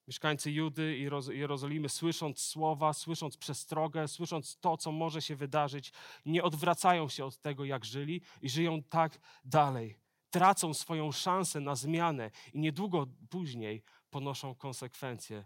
Mieszkańcy 0.08 0.52
Judy 0.52 0.98
i 0.98 1.10
Roz- 1.10 1.34
Jerozolimy, 1.34 1.90
słysząc 1.90 2.42
słowa, 2.42 2.94
słysząc 2.94 3.38
przestrogę, 3.38 4.08
słysząc 4.08 4.58
to, 4.60 4.78
co 4.78 4.92
może 4.92 5.22
się 5.22 5.36
wydarzyć, 5.36 5.94
nie 6.26 6.44
odwracają 6.44 7.10
się 7.10 7.26
od 7.26 7.38
tego, 7.38 7.66
jak 7.66 7.86
żyli 7.86 8.22
i 8.42 8.50
żyją 8.50 8.84
tak 8.84 9.20
dalej. 9.46 10.07
Tracą 10.30 10.74
swoją 10.74 11.12
szansę 11.12 11.60
na 11.60 11.76
zmianę 11.76 12.32
i 12.54 12.60
niedługo 12.60 13.08
później 13.30 13.84
ponoszą 14.10 14.56
konsekwencje 14.56 15.46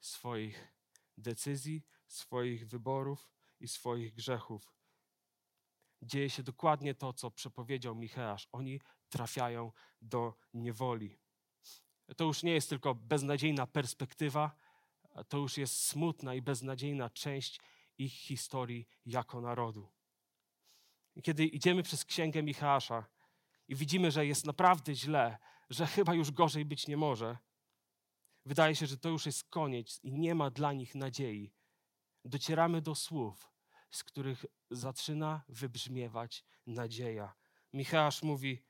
swoich 0.00 0.74
decyzji, 1.18 1.84
swoich 2.06 2.68
wyborów 2.68 3.30
i 3.60 3.68
swoich 3.68 4.14
grzechów. 4.14 4.74
Dzieje 6.02 6.30
się 6.30 6.42
dokładnie 6.42 6.94
to, 6.94 7.12
co 7.12 7.30
przepowiedział 7.30 7.94
Micheasz. 7.94 8.48
Oni 8.52 8.80
trafiają 9.08 9.72
do 10.02 10.34
niewoli. 10.54 11.18
To 12.16 12.24
już 12.24 12.42
nie 12.42 12.52
jest 12.52 12.68
tylko 12.68 12.94
beznadziejna 12.94 13.66
perspektywa, 13.66 14.56
to 15.28 15.38
już 15.38 15.58
jest 15.58 15.86
smutna 15.86 16.34
i 16.34 16.42
beznadziejna 16.42 17.10
część 17.10 17.60
ich 17.98 18.12
historii 18.12 18.88
jako 19.06 19.40
narodu. 19.40 19.88
Kiedy 21.22 21.46
idziemy 21.46 21.82
przez 21.82 22.04
księgę 22.04 22.42
Michała 22.42 22.80
i 23.68 23.74
widzimy, 23.74 24.10
że 24.10 24.26
jest 24.26 24.46
naprawdę 24.46 24.94
źle, 24.94 25.38
że 25.70 25.86
chyba 25.86 26.14
już 26.14 26.30
gorzej 26.30 26.64
być 26.64 26.88
nie 26.88 26.96
może, 26.96 27.38
wydaje 28.44 28.76
się, 28.76 28.86
że 28.86 28.98
to 28.98 29.08
już 29.08 29.26
jest 29.26 29.44
koniec 29.44 30.00
i 30.02 30.12
nie 30.12 30.34
ma 30.34 30.50
dla 30.50 30.72
nich 30.72 30.94
nadziei. 30.94 31.52
Docieramy 32.24 32.82
do 32.82 32.94
słów, 32.94 33.50
z 33.90 34.04
których 34.04 34.44
zaczyna 34.70 35.42
wybrzmiewać 35.48 36.44
nadzieja. 36.66 37.34
Michałasz 37.72 38.22
mówi 38.22 38.62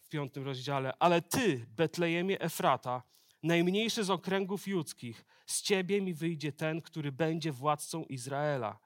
w 0.00 0.08
piątym 0.08 0.44
rozdziale, 0.44 0.92
ale 0.98 1.22
ty, 1.22 1.66
Betlejemie 1.68 2.40
Efrata, 2.40 3.02
najmniejszy 3.42 4.04
z 4.04 4.10
okręgów 4.10 4.68
judzkich, 4.68 5.24
z 5.46 5.62
ciebie 5.62 6.00
mi 6.00 6.14
wyjdzie 6.14 6.52
ten, 6.52 6.82
który 6.82 7.12
będzie 7.12 7.52
władcą 7.52 8.04
Izraela. 8.04 8.78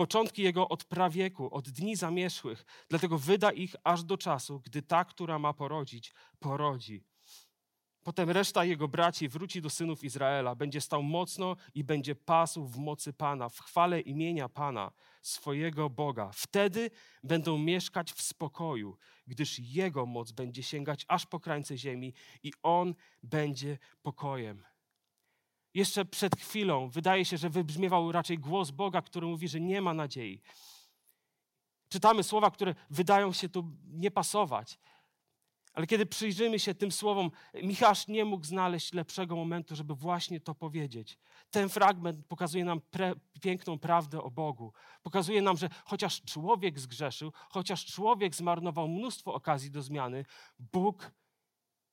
Początki 0.00 0.42
jego 0.42 0.68
od 0.68 0.84
prawieku, 0.84 1.54
od 1.54 1.68
dni 1.68 1.96
zamierzchłych, 1.96 2.64
dlatego 2.88 3.18
wyda 3.18 3.52
ich 3.52 3.76
aż 3.84 4.04
do 4.04 4.18
czasu, 4.18 4.60
gdy 4.60 4.82
ta, 4.82 5.04
która 5.04 5.38
ma 5.38 5.52
porodzić, 5.52 6.14
porodzi. 6.38 7.04
Potem 8.02 8.30
reszta 8.30 8.64
jego 8.64 8.88
braci 8.88 9.28
wróci 9.28 9.62
do 9.62 9.70
synów 9.70 10.04
Izraela, 10.04 10.54
będzie 10.54 10.80
stał 10.80 11.02
mocno 11.02 11.56
i 11.74 11.84
będzie 11.84 12.14
pasł 12.14 12.66
w 12.66 12.78
mocy 12.78 13.12
Pana, 13.12 13.48
w 13.48 13.58
chwale 13.58 14.00
imienia 14.00 14.48
Pana, 14.48 14.92
swojego 15.22 15.90
Boga. 15.90 16.30
Wtedy 16.34 16.90
będą 17.22 17.58
mieszkać 17.58 18.12
w 18.12 18.22
spokoju, 18.22 18.96
gdyż 19.26 19.58
jego 19.58 20.06
moc 20.06 20.32
będzie 20.32 20.62
sięgać 20.62 21.04
aż 21.08 21.26
po 21.26 21.40
krańce 21.40 21.78
ziemi 21.78 22.14
i 22.42 22.52
on 22.62 22.94
będzie 23.22 23.78
pokojem. 24.02 24.69
Jeszcze 25.74 26.04
przed 26.04 26.36
chwilą 26.36 26.88
wydaje 26.88 27.24
się, 27.24 27.36
że 27.36 27.50
wybrzmiewał 27.50 28.12
raczej 28.12 28.38
głos 28.38 28.70
Boga, 28.70 29.02
który 29.02 29.26
mówi, 29.26 29.48
że 29.48 29.60
nie 29.60 29.82
ma 29.82 29.94
nadziei. 29.94 30.42
Czytamy 31.88 32.22
słowa, 32.22 32.50
które 32.50 32.74
wydają 32.90 33.32
się 33.32 33.48
tu 33.48 33.72
nie 33.86 34.10
pasować. 34.10 34.78
Ale 35.72 35.86
kiedy 35.86 36.06
przyjrzymy 36.06 36.58
się 36.58 36.74
tym 36.74 36.92
słowom, 36.92 37.30
Michał 37.62 37.94
nie 38.08 38.24
mógł 38.24 38.44
znaleźć 38.44 38.92
lepszego 38.92 39.36
momentu, 39.36 39.76
żeby 39.76 39.94
właśnie 39.94 40.40
to 40.40 40.54
powiedzieć. 40.54 41.18
Ten 41.50 41.68
fragment 41.68 42.26
pokazuje 42.26 42.64
nam 42.64 42.80
pre, 42.80 43.14
piękną 43.40 43.78
prawdę 43.78 44.22
o 44.22 44.30
Bogu. 44.30 44.72
Pokazuje 45.02 45.42
nam, 45.42 45.56
że 45.56 45.68
chociaż 45.84 46.22
człowiek 46.22 46.80
zgrzeszył, 46.80 47.32
chociaż 47.50 47.86
człowiek 47.86 48.34
zmarnował 48.34 48.88
mnóstwo 48.88 49.34
okazji 49.34 49.70
do 49.70 49.82
zmiany, 49.82 50.24
Bóg 50.58 51.10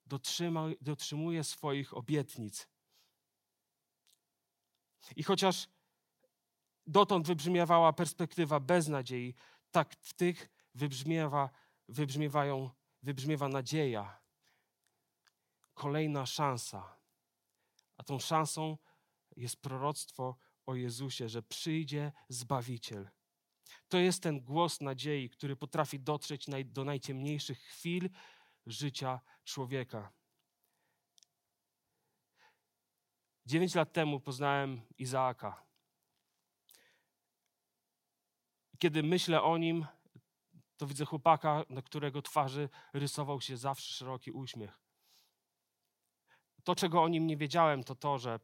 dotrzyma, 0.05 0.65
dotrzymuje 0.81 1.43
swoich 1.43 1.97
obietnic. 1.97 2.67
I 5.15 5.23
chociaż 5.23 5.67
dotąd 6.87 7.27
wybrzmiewała 7.27 7.93
perspektywa 7.93 8.59
beznadziei, 8.59 9.35
tak 9.71 9.95
w 9.99 10.13
tych 10.13 10.49
wybrzmiewa, 10.75 11.49
wybrzmiewają 11.89 12.69
wybrzmiewa 13.03 13.47
nadzieja, 13.47 14.19
kolejna 15.73 16.25
szansa. 16.25 16.97
A 17.97 18.03
tą 18.03 18.19
szansą 18.19 18.77
jest 19.35 19.61
proroctwo 19.61 20.37
o 20.65 20.75
Jezusie, 20.75 21.29
że 21.29 21.43
przyjdzie 21.43 22.11
Zbawiciel. 22.29 23.09
To 23.87 23.97
jest 23.97 24.23
ten 24.23 24.41
głos 24.41 24.81
nadziei, 24.81 25.29
który 25.29 25.55
potrafi 25.55 25.99
dotrzeć 25.99 26.45
do 26.65 26.83
najciemniejszych 26.83 27.59
chwil 27.59 28.09
życia 28.65 29.19
człowieka. 29.43 30.13
Dziewięć 33.47 33.75
lat 33.75 33.93
temu 33.93 34.19
poznałem 34.19 34.81
Izaaka. 34.97 35.63
Kiedy 38.79 39.03
myślę 39.03 39.41
o 39.41 39.57
nim, 39.57 39.85
to 40.77 40.87
widzę 40.87 41.05
chłopaka, 41.05 41.65
na 41.69 41.81
którego 41.81 42.21
twarzy 42.21 42.69
rysował 42.93 43.41
się 43.41 43.57
zawsze 43.57 43.93
szeroki 43.93 44.31
uśmiech. 44.31 44.79
To, 46.63 46.75
czego 46.75 47.03
o 47.03 47.07
nim 47.07 47.27
nie 47.27 47.37
wiedziałem, 47.37 47.83
to 47.83 47.95
to, 47.95 48.17
że 48.17 48.39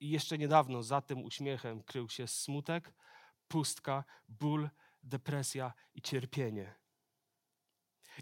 jeszcze 0.00 0.38
niedawno 0.38 0.82
za 0.82 1.00
tym 1.00 1.24
uśmiechem 1.24 1.82
krył 1.82 2.08
się 2.08 2.28
smutek, 2.28 2.92
pustka, 3.48 4.04
ból, 4.28 4.70
depresja 5.02 5.72
i 5.94 6.02
cierpienie. 6.02 6.74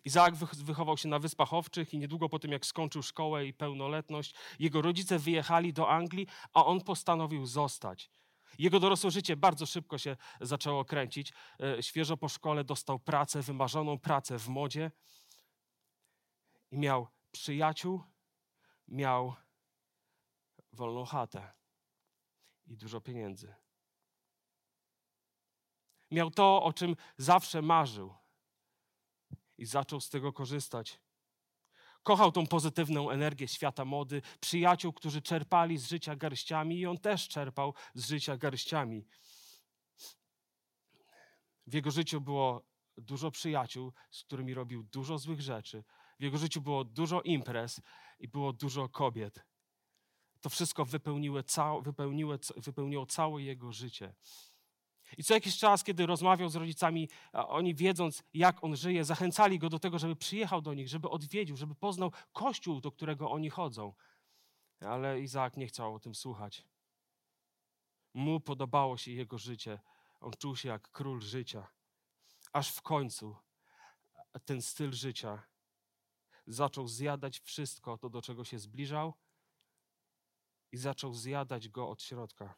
Izaak 0.04 0.34
wychował 0.37 0.96
się 0.96 1.08
na 1.08 1.18
Wyspach 1.18 1.54
Owczych 1.54 1.94
i 1.94 1.99
niedługo 1.99 2.28
po 2.28 2.38
tym, 2.38 2.52
jak 2.52 2.66
skończył 2.66 3.02
szkołę 3.02 3.46
i 3.46 3.54
pełnoletność, 3.54 4.34
jego 4.58 4.82
rodzice 4.82 5.18
wyjechali 5.18 5.72
do 5.72 5.88
Anglii, 5.88 6.26
a 6.52 6.64
on 6.64 6.80
postanowił 6.80 7.46
zostać. 7.46 8.11
Jego 8.58 8.80
dorosłe 8.80 9.11
życie 9.11 9.37
bardzo 9.37 9.66
szybko 9.66 9.99
się 9.99 10.16
zaczęło 10.40 10.84
kręcić. 10.84 11.32
E, 11.61 11.82
świeżo 11.82 12.16
po 12.16 12.28
szkole 12.28 12.64
dostał 12.64 12.99
pracę, 12.99 13.42
wymarzoną 13.42 13.99
pracę 13.99 14.38
w 14.38 14.49
modzie 14.49 14.90
i 16.70 16.78
miał 16.78 17.08
przyjaciół, 17.32 18.02
miał 18.88 19.34
wolną 20.72 21.04
chatę 21.04 21.52
i 22.66 22.76
dużo 22.76 23.00
pieniędzy. 23.00 23.54
Miał 26.11 26.30
to, 26.30 26.62
o 26.62 26.72
czym 26.72 26.96
zawsze 27.16 27.62
marzył 27.62 28.22
i 29.59 29.66
zaczął 29.66 30.00
z 30.00 30.09
tego 30.09 30.32
korzystać. 30.32 31.00
Kochał 32.02 32.32
tą 32.32 32.47
pozytywną 32.47 33.11
energię 33.11 33.49
świata 33.49 33.85
mody, 33.85 34.23
przyjaciół, 34.40 34.92
którzy 34.92 35.23
czerpali 35.23 35.78
z 35.78 35.88
życia 35.88 36.16
garściami 36.16 36.78
i 36.78 36.87
on 36.87 36.99
też 36.99 37.28
czerpał 37.28 37.75
z 37.94 38.09
życia 38.09 38.37
garściami. 38.37 39.06
W 41.66 41.75
jego 41.75 41.90
życiu 41.90 42.21
było 42.21 42.66
dużo 42.97 43.30
przyjaciół, 43.30 43.92
z 44.11 44.25
którymi 44.25 44.54
robił 44.54 44.82
dużo 44.82 45.18
złych 45.18 45.40
rzeczy. 45.40 45.85
W 46.21 46.23
jego 46.23 46.38
życiu 46.38 46.61
było 46.61 46.85
dużo 46.85 47.23
imprez 47.23 47.80
i 48.18 48.28
było 48.28 48.52
dużo 48.52 48.88
kobiet. 48.88 49.44
To 50.40 50.49
wszystko 50.49 50.85
wypełniło, 50.85 51.40
wypełniło, 51.82 52.35
wypełniło 52.56 53.06
całe 53.06 53.42
jego 53.42 53.73
życie. 53.73 54.14
I 55.19 55.25
co 55.25 55.35
jakiś 55.35 55.59
czas, 55.59 55.85
kiedy 55.85 56.07
rozmawiał 56.07 56.49
z 56.49 56.57
rodzicami, 56.57 57.09
oni 57.33 57.75
wiedząc, 57.75 58.23
jak 58.35 58.64
on 58.64 58.76
żyje, 58.76 59.04
zachęcali 59.04 59.59
go 59.59 59.69
do 59.69 59.78
tego, 59.78 59.99
żeby 59.99 60.16
przyjechał 60.16 60.62
do 60.62 60.75
nich, 60.75 60.88
żeby 60.88 61.11
odwiedził, 61.11 61.57
żeby 61.57 61.75
poznał 61.75 62.12
kościół, 62.33 62.81
do 62.81 62.92
którego 62.92 63.31
oni 63.31 63.50
chodzą. 63.50 63.95
Ale 64.81 65.21
Izaak 65.21 65.57
nie 65.57 65.66
chciał 65.66 65.95
o 65.95 66.00
tym 66.00 66.14
słuchać. 66.14 66.66
Mu 68.14 68.40
podobało 68.40 68.97
się 68.97 69.12
jego 69.12 69.38
życie. 69.38 69.81
On 70.21 70.33
czuł 70.38 70.57
się 70.57 70.69
jak 70.69 70.90
król 70.90 71.21
życia. 71.21 71.66
Aż 72.52 72.73
w 72.73 72.83
końcu 72.83 73.37
ten 74.45 74.62
styl 74.62 74.92
życia 74.92 75.42
zaczął 76.47 76.88
zjadać 76.88 77.40
wszystko 77.40 77.99
to, 77.99 78.11
do 78.11 78.23
czego 78.23 78.45
się 78.45 78.59
zbliżał, 78.59 79.14
i 80.73 80.76
zaczął 80.76 81.14
zjadać 81.14 81.69
go 81.69 81.88
od 81.88 82.02
środka. 82.02 82.54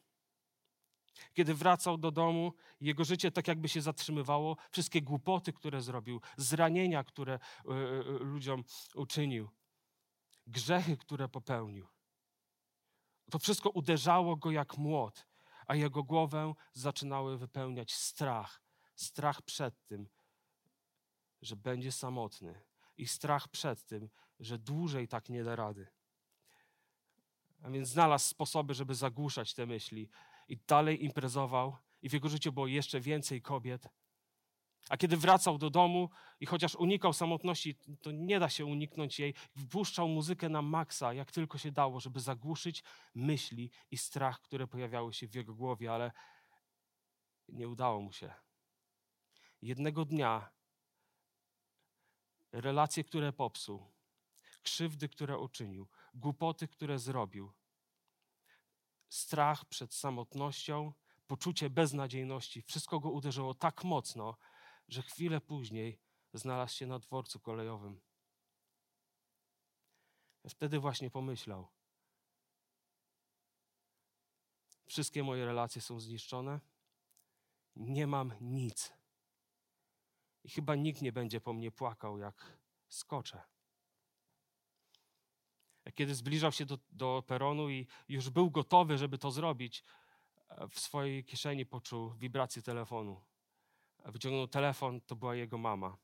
Kiedy 1.33 1.53
wracał 1.53 1.97
do 1.97 2.11
domu, 2.11 2.53
jego 2.81 3.03
życie 3.03 3.31
tak 3.31 3.47
jakby 3.47 3.69
się 3.69 3.81
zatrzymywało. 3.81 4.57
Wszystkie 4.71 5.01
głupoty, 5.01 5.53
które 5.53 5.81
zrobił, 5.81 6.21
zranienia, 6.37 7.03
które 7.03 7.39
y, 7.65 7.71
y, 7.71 8.03
ludziom 8.19 8.63
uczynił, 8.95 9.49
grzechy, 10.47 10.97
które 10.97 11.29
popełnił. 11.29 11.87
To 13.31 13.39
wszystko 13.39 13.69
uderzało 13.69 14.35
go 14.35 14.51
jak 14.51 14.77
młot, 14.77 15.27
a 15.67 15.75
jego 15.75 16.03
głowę 16.03 16.53
zaczynały 16.73 17.37
wypełniać 17.37 17.93
strach. 17.93 18.61
Strach 18.95 19.41
przed 19.41 19.85
tym, 19.85 20.07
że 21.41 21.55
będzie 21.55 21.91
samotny, 21.91 22.61
i 22.97 23.07
strach 23.07 23.47
przed 23.47 23.85
tym, 23.85 24.09
że 24.39 24.57
dłużej 24.57 25.07
tak 25.07 25.29
nie 25.29 25.43
da 25.43 25.55
rady. 25.55 25.87
A 27.63 27.69
więc 27.69 27.89
znalazł 27.89 28.27
sposoby, 28.27 28.73
żeby 28.73 28.95
zagłuszać 28.95 29.53
te 29.53 29.65
myśli 29.65 30.09
i 30.47 30.57
dalej 30.57 31.05
imprezował, 31.05 31.77
i 32.01 32.09
w 32.09 32.13
jego 32.13 32.29
życiu 32.29 32.51
było 32.51 32.67
jeszcze 32.67 32.99
więcej 32.99 33.41
kobiet. 33.41 33.87
A 34.89 34.97
kiedy 34.97 35.17
wracał 35.17 35.57
do 35.57 35.69
domu 35.69 36.09
i 36.39 36.45
chociaż 36.45 36.75
unikał 36.75 37.13
samotności, 37.13 37.75
to 38.01 38.11
nie 38.11 38.39
da 38.39 38.49
się 38.49 38.65
uniknąć 38.65 39.19
jej, 39.19 39.33
wpuszczał 39.57 40.07
muzykę 40.07 40.49
na 40.49 40.61
maksa, 40.61 41.13
jak 41.13 41.31
tylko 41.31 41.57
się 41.57 41.71
dało, 41.71 41.99
żeby 41.99 42.19
zagłuszyć 42.19 42.83
myśli 43.15 43.71
i 43.91 43.97
strach, 43.97 44.41
które 44.41 44.67
pojawiały 44.67 45.13
się 45.13 45.27
w 45.27 45.35
jego 45.35 45.55
głowie, 45.55 45.93
ale 45.93 46.11
nie 47.49 47.67
udało 47.67 48.01
mu 48.01 48.11
się. 48.11 48.33
Jednego 49.61 50.05
dnia 50.05 50.49
relacje, 52.51 53.03
które 53.03 53.33
popsuł, 53.33 53.91
krzywdy, 54.63 55.09
które 55.09 55.37
uczynił, 55.37 55.87
głupoty, 56.13 56.67
które 56.67 56.99
zrobił, 56.99 57.53
strach 59.09 59.65
przed 59.65 59.93
samotnością, 59.93 60.93
poczucie 61.27 61.69
beznadziejności, 61.69 62.61
wszystko 62.61 62.99
go 62.99 63.09
uderzyło 63.09 63.53
tak 63.53 63.83
mocno, 63.83 64.37
że 64.87 65.01
chwilę 65.01 65.41
później 65.41 65.99
znalazł 66.33 66.75
się 66.75 66.87
na 66.87 66.99
dworcu 66.99 67.39
kolejowym. 67.39 68.01
Wtedy 70.49 70.79
właśnie 70.79 71.09
pomyślał: 71.09 71.67
Wszystkie 74.85 75.23
moje 75.23 75.45
relacje 75.45 75.81
są 75.81 75.99
zniszczone, 75.99 76.59
nie 77.75 78.07
mam 78.07 78.33
nic. 78.41 78.93
I 80.43 80.49
chyba 80.49 80.75
nikt 80.75 81.01
nie 81.01 81.11
będzie 81.11 81.41
po 81.41 81.53
mnie 81.53 81.71
płakał, 81.71 82.17
jak 82.17 82.59
skoczę. 82.87 83.54
Kiedy 85.93 86.15
zbliżał 86.15 86.51
się 86.51 86.65
do, 86.65 86.77
do 86.91 87.23
peronu 87.27 87.69
i 87.69 87.87
już 88.09 88.29
był 88.29 88.51
gotowy, 88.51 88.97
żeby 88.97 89.17
to 89.17 89.31
zrobić, 89.31 89.83
w 90.69 90.79
swojej 90.79 91.23
kieszeni 91.23 91.65
poczuł 91.65 92.13
wibrację 92.13 92.61
telefonu. 92.61 93.21
Wyciągnął 94.05 94.47
telefon, 94.47 95.01
to 95.01 95.15
była 95.15 95.35
jego 95.35 95.57
mama. 95.57 95.97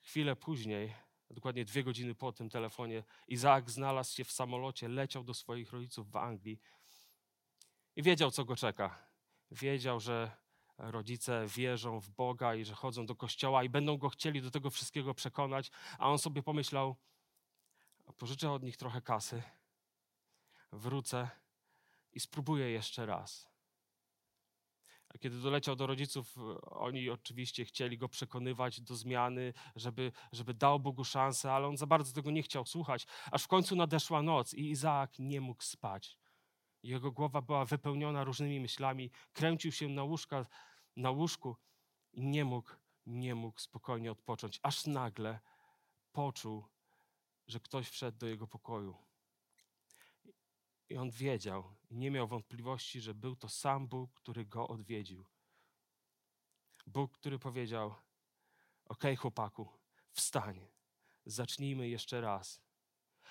Chwilę 0.00 0.36
później, 0.36 0.94
dokładnie 1.30 1.64
dwie 1.64 1.84
godziny 1.84 2.14
po 2.14 2.32
tym 2.32 2.50
telefonie, 2.50 3.04
Izaak 3.28 3.70
znalazł 3.70 4.14
się 4.14 4.24
w 4.24 4.32
samolocie, 4.32 4.88
leciał 4.88 5.24
do 5.24 5.34
swoich 5.34 5.72
rodziców 5.72 6.10
w 6.10 6.16
Anglii 6.16 6.60
i 7.96 8.02
wiedział, 8.02 8.30
co 8.30 8.44
go 8.44 8.56
czeka. 8.56 9.08
Wiedział, 9.50 10.00
że 10.00 10.30
rodzice 10.78 11.46
wierzą 11.46 12.00
w 12.00 12.10
Boga 12.10 12.54
i 12.54 12.64
że 12.64 12.74
chodzą 12.74 13.06
do 13.06 13.16
kościoła 13.16 13.64
i 13.64 13.68
będą 13.68 13.96
go 13.96 14.08
chcieli 14.08 14.42
do 14.42 14.50
tego 14.50 14.70
wszystkiego 14.70 15.14
przekonać, 15.14 15.70
a 15.98 16.10
on 16.10 16.18
sobie 16.18 16.42
pomyślał: 16.42 16.96
pożyczę 18.16 18.52
od 18.52 18.62
nich 18.62 18.76
trochę 18.76 19.02
kasy, 19.02 19.42
wrócę 20.72 21.28
i 22.12 22.20
spróbuję 22.20 22.70
jeszcze 22.70 23.06
raz. 23.06 23.54
A 25.08 25.18
kiedy 25.18 25.40
doleciał 25.40 25.76
do 25.76 25.86
rodziców, 25.86 26.36
oni 26.62 27.10
oczywiście 27.10 27.64
chcieli 27.64 27.98
go 27.98 28.08
przekonywać 28.08 28.80
do 28.80 28.96
zmiany, 28.96 29.52
żeby, 29.76 30.12
żeby 30.32 30.54
dał 30.54 30.80
Bogu 30.80 31.04
szansę, 31.04 31.52
ale 31.52 31.66
on 31.66 31.76
za 31.76 31.86
bardzo 31.86 32.12
tego 32.12 32.30
nie 32.30 32.42
chciał 32.42 32.66
słuchać. 32.66 33.06
Aż 33.30 33.44
w 33.44 33.48
końcu 33.48 33.76
nadeszła 33.76 34.22
noc 34.22 34.54
i 34.54 34.70
Izaak 34.70 35.18
nie 35.18 35.40
mógł 35.40 35.62
spać. 35.62 36.18
Jego 36.84 37.12
głowa 37.12 37.42
była 37.42 37.64
wypełniona 37.64 38.24
różnymi 38.24 38.60
myślami, 38.60 39.10
kręcił 39.32 39.72
się 39.72 39.88
na, 39.88 40.04
łóżka, 40.04 40.46
na 40.96 41.10
łóżku 41.10 41.56
i 42.12 42.22
nie 42.22 42.44
mógł, 42.44 42.70
nie 43.06 43.34
mógł 43.34 43.60
spokojnie 43.60 44.12
odpocząć. 44.12 44.60
Aż 44.62 44.86
nagle 44.86 45.40
poczuł, 46.12 46.64
że 47.46 47.60
ktoś 47.60 47.88
wszedł 47.88 48.18
do 48.18 48.26
jego 48.26 48.46
pokoju. 48.46 48.96
I 50.88 50.96
on 50.96 51.10
wiedział 51.10 51.74
nie 51.90 52.10
miał 52.10 52.28
wątpliwości, 52.28 53.00
że 53.00 53.14
był 53.14 53.36
to 53.36 53.48
sam 53.48 53.88
Bóg, 53.88 54.14
który 54.14 54.46
go 54.46 54.68
odwiedził. 54.68 55.24
Bóg, 56.86 57.12
który 57.12 57.38
powiedział: 57.38 57.94
"OK, 58.84 59.04
chłopaku, 59.18 59.68
wstań, 60.10 60.66
zacznijmy 61.26 61.88
jeszcze 61.88 62.20
raz. 62.20 62.60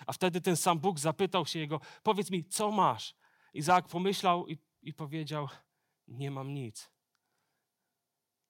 A 0.06 0.14
wtedy 0.14 0.42
ten 0.42 0.58
sam 0.58 0.80
Bóg 0.80 1.00
zapytał 1.00 1.46
się 1.46 1.60
jego: 1.60 1.80
Powiedz 2.04 2.32
mi, 2.32 2.46
co 2.46 2.72
masz? 2.72 3.23
Izaak 3.54 3.88
pomyślał 3.88 4.48
i, 4.48 4.58
i 4.82 4.94
powiedział: 4.94 5.50
Nie 6.08 6.32
mam 6.32 6.54
nic. 6.54 6.92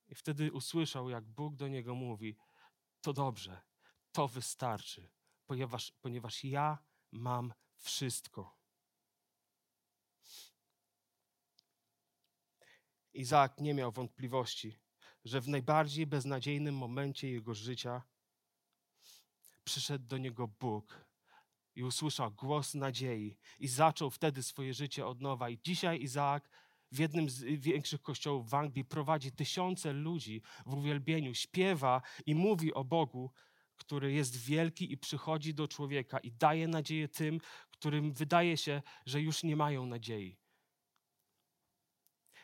I 0.07 0.15
wtedy 0.15 0.51
usłyszał, 0.51 1.09
jak 1.09 1.25
Bóg 1.25 1.55
do 1.55 1.67
niego 1.67 1.95
mówi: 1.95 2.37
To 3.01 3.13
dobrze, 3.13 3.61
to 4.11 4.27
wystarczy, 4.27 5.09
ponieważ, 5.45 5.91
ponieważ 5.91 6.43
ja 6.43 6.77
mam 7.11 7.53
wszystko. 7.77 8.57
Izaak 13.13 13.61
nie 13.61 13.73
miał 13.73 13.91
wątpliwości, 13.91 14.79
że 15.25 15.41
w 15.41 15.47
najbardziej 15.47 16.07
beznadziejnym 16.07 16.77
momencie 16.77 17.29
jego 17.29 17.53
życia 17.53 18.01
przyszedł 19.63 20.05
do 20.05 20.17
niego 20.17 20.47
Bóg 20.47 21.02
i 21.75 21.83
usłyszał 21.83 22.31
głos 22.31 22.73
nadziei 22.73 23.37
i 23.59 23.67
zaczął 23.67 24.09
wtedy 24.09 24.43
swoje 24.43 24.73
życie 24.73 25.05
od 25.05 25.21
nowa. 25.21 25.49
I 25.49 25.59
dzisiaj 25.63 26.01
Izaak 26.01 26.49
w 26.91 26.99
jednym 26.99 27.29
z 27.29 27.43
większych 27.43 28.01
kościołów 28.01 28.49
w 28.49 28.53
Anglii 28.53 28.85
prowadzi 28.85 29.31
tysiące 29.31 29.93
ludzi 29.93 30.41
w 30.65 30.73
uwielbieniu, 30.73 31.33
śpiewa 31.33 32.01
i 32.25 32.35
mówi 32.35 32.73
o 32.73 32.83
Bogu, 32.83 33.31
który 33.75 34.13
jest 34.13 34.37
wielki 34.37 34.91
i 34.91 34.97
przychodzi 34.97 35.53
do 35.53 35.67
człowieka 35.67 36.19
i 36.19 36.31
daje 36.31 36.67
nadzieję 36.67 37.07
tym, 37.07 37.39
którym 37.71 38.13
wydaje 38.13 38.57
się, 38.57 38.81
że 39.05 39.21
już 39.21 39.43
nie 39.43 39.55
mają 39.55 39.85
nadziei. 39.85 40.37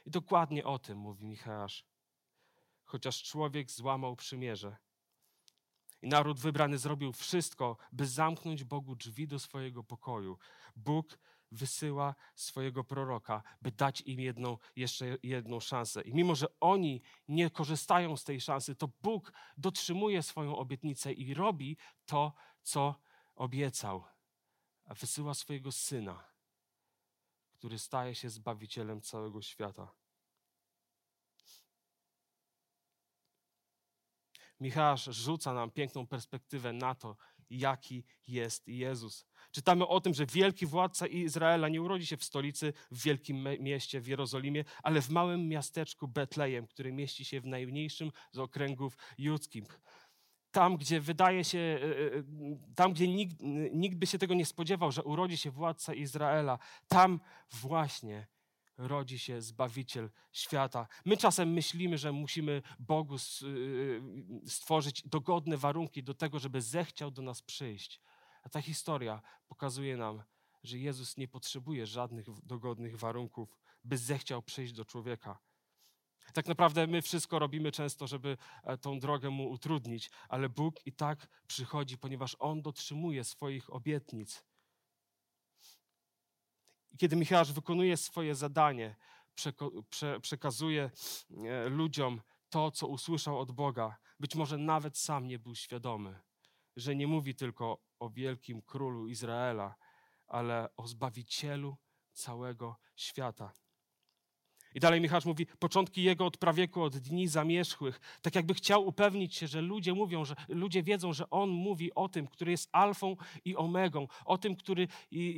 I 0.05 0.11
dokładnie 0.11 0.63
o 0.65 0.79
tym 0.79 0.97
mówi 0.97 1.25
Michał. 1.25 1.67
Chociaż 2.85 3.23
człowiek 3.23 3.71
złamał 3.71 4.15
przymierze, 4.15 4.77
i 6.01 6.07
naród 6.07 6.39
wybrany 6.39 6.77
zrobił 6.77 7.13
wszystko, 7.13 7.77
by 7.91 8.07
zamknąć 8.07 8.63
Bogu 8.63 8.95
drzwi 8.95 9.27
do 9.27 9.39
swojego 9.39 9.83
pokoju. 9.83 10.38
Bóg 10.75 11.19
wysyła 11.51 12.15
swojego 12.35 12.83
proroka, 12.83 13.43
by 13.62 13.71
dać 13.71 14.01
im 14.01 14.19
jedną, 14.19 14.57
jeszcze 14.75 15.17
jedną 15.23 15.59
szansę. 15.59 16.01
I 16.01 16.13
mimo, 16.13 16.35
że 16.35 16.47
oni 16.59 17.01
nie 17.27 17.49
korzystają 17.49 18.17
z 18.17 18.23
tej 18.23 18.41
szansy, 18.41 18.75
to 18.75 18.89
Bóg 19.01 19.33
dotrzymuje 19.57 20.23
swoją 20.23 20.57
obietnicę 20.57 21.13
i 21.13 21.33
robi 21.33 21.77
to, 22.05 22.33
co 22.62 22.95
obiecał. 23.35 24.03
A 24.85 24.93
wysyła 24.93 25.33
swojego 25.33 25.71
syna, 25.71 26.23
który 27.53 27.79
staje 27.79 28.15
się 28.15 28.29
zbawicielem 28.29 29.01
całego 29.01 29.41
świata. 29.41 29.98
Michał 34.60 34.95
rzuca 34.98 35.54
nam 35.54 35.72
piękną 35.72 36.08
perspektywę 36.08 36.74
na 36.74 36.95
to, 36.95 37.15
jaki 37.50 38.04
jest 38.28 38.67
Jezus. 38.67 39.26
Czytamy 39.52 39.88
o 39.88 40.02
tym, 40.02 40.13
że 40.13 40.26
wielki 40.26 40.65
władca 40.65 41.08
Izraela 41.08 41.69
nie 41.69 41.82
urodzi 41.82 42.06
się 42.06 42.17
w 42.17 42.24
stolicy, 42.24 42.74
w 42.91 43.04
wielkim 43.04 43.48
mieście, 43.60 44.02
w 44.02 44.08
Jerozolimie, 44.08 44.65
ale 44.84 45.02
w 45.02 45.10
małym 45.10 45.48
miasteczku 45.48 46.08
Betlejem, 46.08 46.67
które 46.67 46.91
mieści 46.91 47.26
się 47.26 47.41
w 47.41 47.45
najmniejszym 47.45 48.12
z 48.32 48.39
okręgów 48.39 48.98
judzkich. 49.17 49.82
Tam, 50.52 50.78
gdzie 50.78 51.02
wydaje 51.02 51.43
się, 51.43 51.60
e, 51.60 52.17
e, 52.17 52.24
tam, 52.76 52.93
gdzie 52.93 53.08
nikt, 53.08 53.38
nikt 53.74 53.98
by 53.98 54.08
się 54.08 54.17
tego 54.17 54.34
nie 54.34 54.45
spodziewał, 54.45 54.91
że 54.91 55.04
urodzi 55.04 55.38
się 55.38 55.52
władca 55.52 55.93
Izraela, 55.93 56.60
tam 56.88 57.19
właśnie 57.52 58.28
rodzi 58.79 59.19
się 59.19 59.41
Zbawiciel 59.41 60.09
świata. 60.31 60.87
My 61.05 61.17
czasem 61.17 61.53
myślimy, 61.53 61.97
że 61.97 62.11
musimy 62.11 62.61
Bogu 62.79 63.15
y, 63.15 63.45
y, 63.45 64.01
stworzyć 64.49 65.07
dogodne 65.07 65.57
warunki 65.57 66.03
do 66.03 66.13
tego, 66.13 66.39
żeby 66.39 66.61
zechciał 66.61 67.11
do 67.11 67.21
nas 67.21 67.41
przyjść. 67.41 68.01
A 68.43 68.49
ta 68.49 68.61
historia 68.61 69.21
pokazuje 69.47 69.97
nam, 69.97 70.23
że 70.63 70.77
Jezus 70.77 71.17
nie 71.17 71.27
potrzebuje 71.27 71.85
żadnych 71.85 72.25
dogodnych 72.43 72.97
warunków, 72.97 73.59
by 73.83 73.97
zechciał 73.97 74.41
przyjść 74.41 74.73
do 74.73 74.85
człowieka. 74.85 75.39
Tak 76.33 76.47
naprawdę 76.47 76.87
my 76.87 77.01
wszystko 77.01 77.39
robimy 77.39 77.71
często, 77.71 78.07
żeby 78.07 78.37
e, 78.63 78.77
tą 78.77 78.99
drogę 78.99 79.29
mu 79.29 79.49
utrudnić, 79.49 80.11
ale 80.29 80.49
Bóg 80.49 80.75
i 80.85 80.91
tak 80.91 81.27
przychodzi, 81.47 81.97
ponieważ 81.97 82.35
On 82.39 82.61
dotrzymuje 82.61 83.23
swoich 83.23 83.73
obietnic. 83.73 84.48
Kiedy 86.97 87.15
Michał 87.15 87.45
wykonuje 87.45 87.97
swoje 87.97 88.36
zadanie, 88.36 88.95
przekazuje 90.21 90.91
e, 91.45 91.69
ludziom 91.69 92.21
to, 92.49 92.71
co 92.71 92.88
usłyszał 92.88 93.39
od 93.39 93.52
Boga, 93.52 93.97
być 94.19 94.36
może 94.36 94.58
nawet 94.58 94.97
sam 94.97 95.28
nie 95.28 95.39
był 95.39 95.56
świadomy, 95.56 96.19
że 96.75 96.95
nie 96.95 97.08
mówi 97.08 97.36
tylko 97.36 97.84
o 97.99 98.10
wielkim 98.10 98.62
królu 98.62 99.08
Izraela, 99.08 99.75
ale 100.28 100.69
o 100.78 100.88
zbawicielu 100.88 101.78
całego 102.13 102.80
świata. 102.95 103.52
I 104.75 104.79
dalej 104.79 105.01
Michał 105.01 105.21
mówi, 105.25 105.45
początki 105.45 106.03
jego 106.03 106.25
od 106.25 106.38
prawieku, 106.38 106.82
od 106.82 106.97
dni 106.97 107.27
zamierzchłych. 107.27 107.99
Tak 108.21 108.36
jakby 108.36 108.53
chciał 108.53 108.88
upewnić 108.88 109.36
się, 109.36 109.47
że 109.47 109.62
ludzie 109.62 109.93
mówią, 109.93 110.25
że 110.25 110.36
ludzie 110.47 110.84
wiedzą, 110.84 111.13
że 111.13 111.29
on 111.29 111.49
mówi 111.49 111.95
o 111.95 112.10
tym, 112.10 112.27
który 112.27 112.51
jest 112.51 112.69
alfą 112.71 113.15
i 113.45 113.55
omegą, 113.55 114.08
o 114.25 114.38
tym, 114.38 114.55
który 114.55 114.88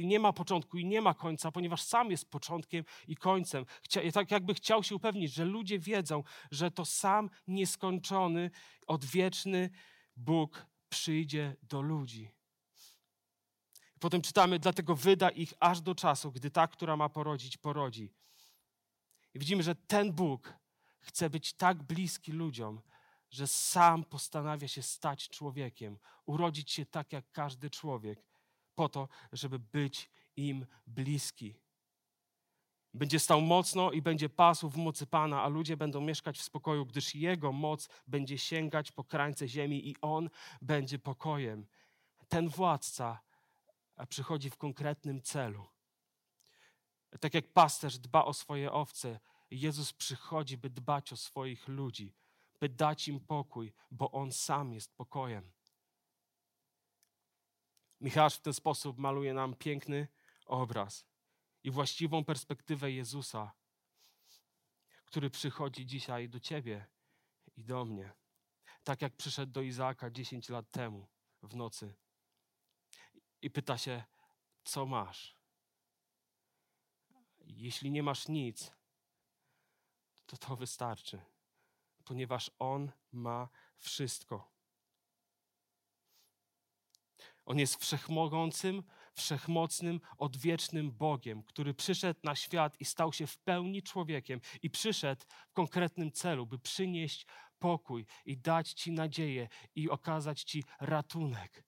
nie 0.04 0.20
ma 0.20 0.34
początku 0.34 0.78
i 0.78 0.86
nie 0.86 1.02
ma 1.02 1.14
końca, 1.14 1.52
ponieważ 1.52 1.82
sam 1.82 2.12
jest 2.12 2.30
początkiem 2.30 2.84
i 3.08 3.16
końcem. 3.16 3.66
Chcia, 3.84 4.12
tak 4.14 4.32
jakby 4.32 4.54
chciał 4.54 4.84
się 4.84 4.96
upewnić, 4.96 5.34
że 5.34 5.46
ludzie 5.46 5.80
wiedzą, 5.80 6.24
że 6.52 6.72
to 6.72 6.86
sam 6.86 7.30
nieskończony, 7.48 8.52
odwieczny 8.88 9.70
Bóg 10.16 10.66
przyjdzie 10.90 11.56
do 11.64 11.82
ludzi. 11.82 12.32
Potem 14.00 14.22
czytamy, 14.22 14.60
dlatego 14.60 14.96
wyda 14.96 15.30
ich 15.30 15.54
aż 15.60 15.82
do 15.82 15.96
czasu, 15.96 16.32
gdy 16.32 16.52
ta, 16.52 16.68
która 16.68 16.98
ma 16.98 17.10
porodzić, 17.10 17.58
porodzi. 17.58 18.14
I 19.34 19.40
widzimy, 19.40 19.64
że 19.64 19.76
ten 19.76 20.12
Bóg 20.12 20.54
chce 21.00 21.30
być 21.30 21.54
tak 21.54 21.84
bliski 21.84 22.32
ludziom, 22.32 22.82
że 23.30 23.48
sam 23.48 24.04
postanawia 24.04 24.68
się 24.68 24.82
stać 24.82 25.30
człowiekiem, 25.30 26.00
urodzić 26.26 26.72
się 26.72 26.86
tak 26.86 27.14
jak 27.14 27.32
każdy 27.32 27.70
człowiek, 27.70 28.24
po 28.76 28.90
to, 28.90 29.08
żeby 29.32 29.60
być 29.60 30.10
im 30.36 30.66
bliski. 30.88 31.56
Będzie 32.94 33.20
stał 33.20 33.42
mocno 33.42 33.92
i 33.92 34.02
będzie 34.02 34.30
pasł 34.30 34.70
w 34.70 34.78
mocy 34.78 35.08
Pana, 35.08 35.44
a 35.44 35.48
ludzie 35.48 35.78
będą 35.78 36.02
mieszkać 36.02 36.38
w 36.38 36.44
spokoju, 36.44 36.86
gdyż 36.86 37.16
Jego 37.16 37.52
moc 37.52 37.90
będzie 38.08 38.38
sięgać 38.38 38.92
po 38.92 39.04
krańce 39.04 39.48
ziemi 39.48 39.90
i 39.90 39.96
On 40.02 40.30
będzie 40.62 41.00
pokojem. 41.00 41.66
Ten 42.28 42.50
władca 42.50 43.20
przychodzi 44.10 44.50
w 44.50 44.58
konkretnym 44.58 45.22
celu. 45.22 45.68
Tak 47.20 47.34
jak 47.34 47.54
pasterz 47.54 47.98
dba 48.00 48.26
o 48.26 48.34
swoje 48.34 48.72
owce, 48.72 49.20
Jezus 49.52 49.94
przychodzi, 49.94 50.58
by 50.58 50.70
dbać 50.70 51.14
o 51.14 51.18
swoich 51.18 51.68
ludzi, 51.68 52.16
by 52.60 52.70
dać 52.70 53.08
im 53.08 53.20
pokój, 53.20 53.74
bo 53.92 54.12
On 54.12 54.32
sam 54.32 54.74
jest 54.74 54.96
pokojem. 54.96 55.52
Michał 58.02 58.30
w 58.30 58.40
ten 58.40 58.54
sposób 58.54 58.98
maluje 58.98 59.34
nam 59.34 59.56
piękny 59.56 60.08
obraz 60.46 61.06
i 61.64 61.72
właściwą 61.72 62.26
perspektywę 62.26 62.92
Jezusa, 62.92 63.52
który 65.06 65.30
przychodzi 65.30 65.86
dzisiaj 65.86 66.30
do 66.30 66.40
Ciebie 66.40 66.88
i 67.56 67.64
do 67.64 67.86
mnie. 67.86 68.14
Tak 68.84 69.02
jak 69.02 69.16
przyszedł 69.16 69.52
do 69.52 69.62
Izaaka 69.62 70.12
10 70.12 70.50
lat 70.50 70.72
temu 70.72 71.08
w 71.44 71.56
nocy 71.56 71.96
i 73.42 73.52
pyta 73.52 73.78
się, 73.78 74.04
co 74.64 74.86
masz? 74.86 75.41
Jeśli 77.56 77.92
nie 77.92 78.04
masz 78.04 78.28
nic, 78.28 78.72
to 80.26 80.38
to 80.38 80.56
wystarczy, 80.56 81.22
ponieważ 82.04 82.52
On 82.60 82.92
ma 83.12 83.50
wszystko. 83.78 84.52
On 87.46 87.60
jest 87.60 87.76
wszechmogącym, 87.76 88.84
wszechmocnym, 89.14 90.02
odwiecznym 90.18 90.92
Bogiem, 90.92 91.44
który 91.44 91.74
przyszedł 91.74 92.20
na 92.24 92.36
świat 92.36 92.82
i 92.82 92.86
stał 92.86 93.14
się 93.14 93.28
w 93.28 93.38
pełni 93.38 93.84
człowiekiem 93.84 94.42
i 94.62 94.70
przyszedł 94.70 95.26
w 95.50 95.54
konkretnym 95.54 96.12
celu, 96.12 96.46
by 96.48 96.60
przynieść 96.60 97.26
pokój 97.60 98.06
i 98.26 98.38
dać 98.38 98.74
Ci 98.74 98.92
nadzieję 98.92 99.48
i 99.76 99.90
okazać 99.90 100.44
Ci 100.44 100.64
ratunek. 100.80 101.64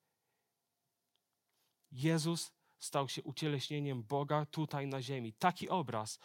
Jezus 1.92 2.52
stał 2.84 3.08
się 3.08 3.22
ucieleśnieniem 3.22 4.02
Boga 4.02 4.46
tutaj 4.46 4.86
na 4.86 5.02
ziemi. 5.02 5.32
Taki 5.32 5.68
obraz 5.68 6.18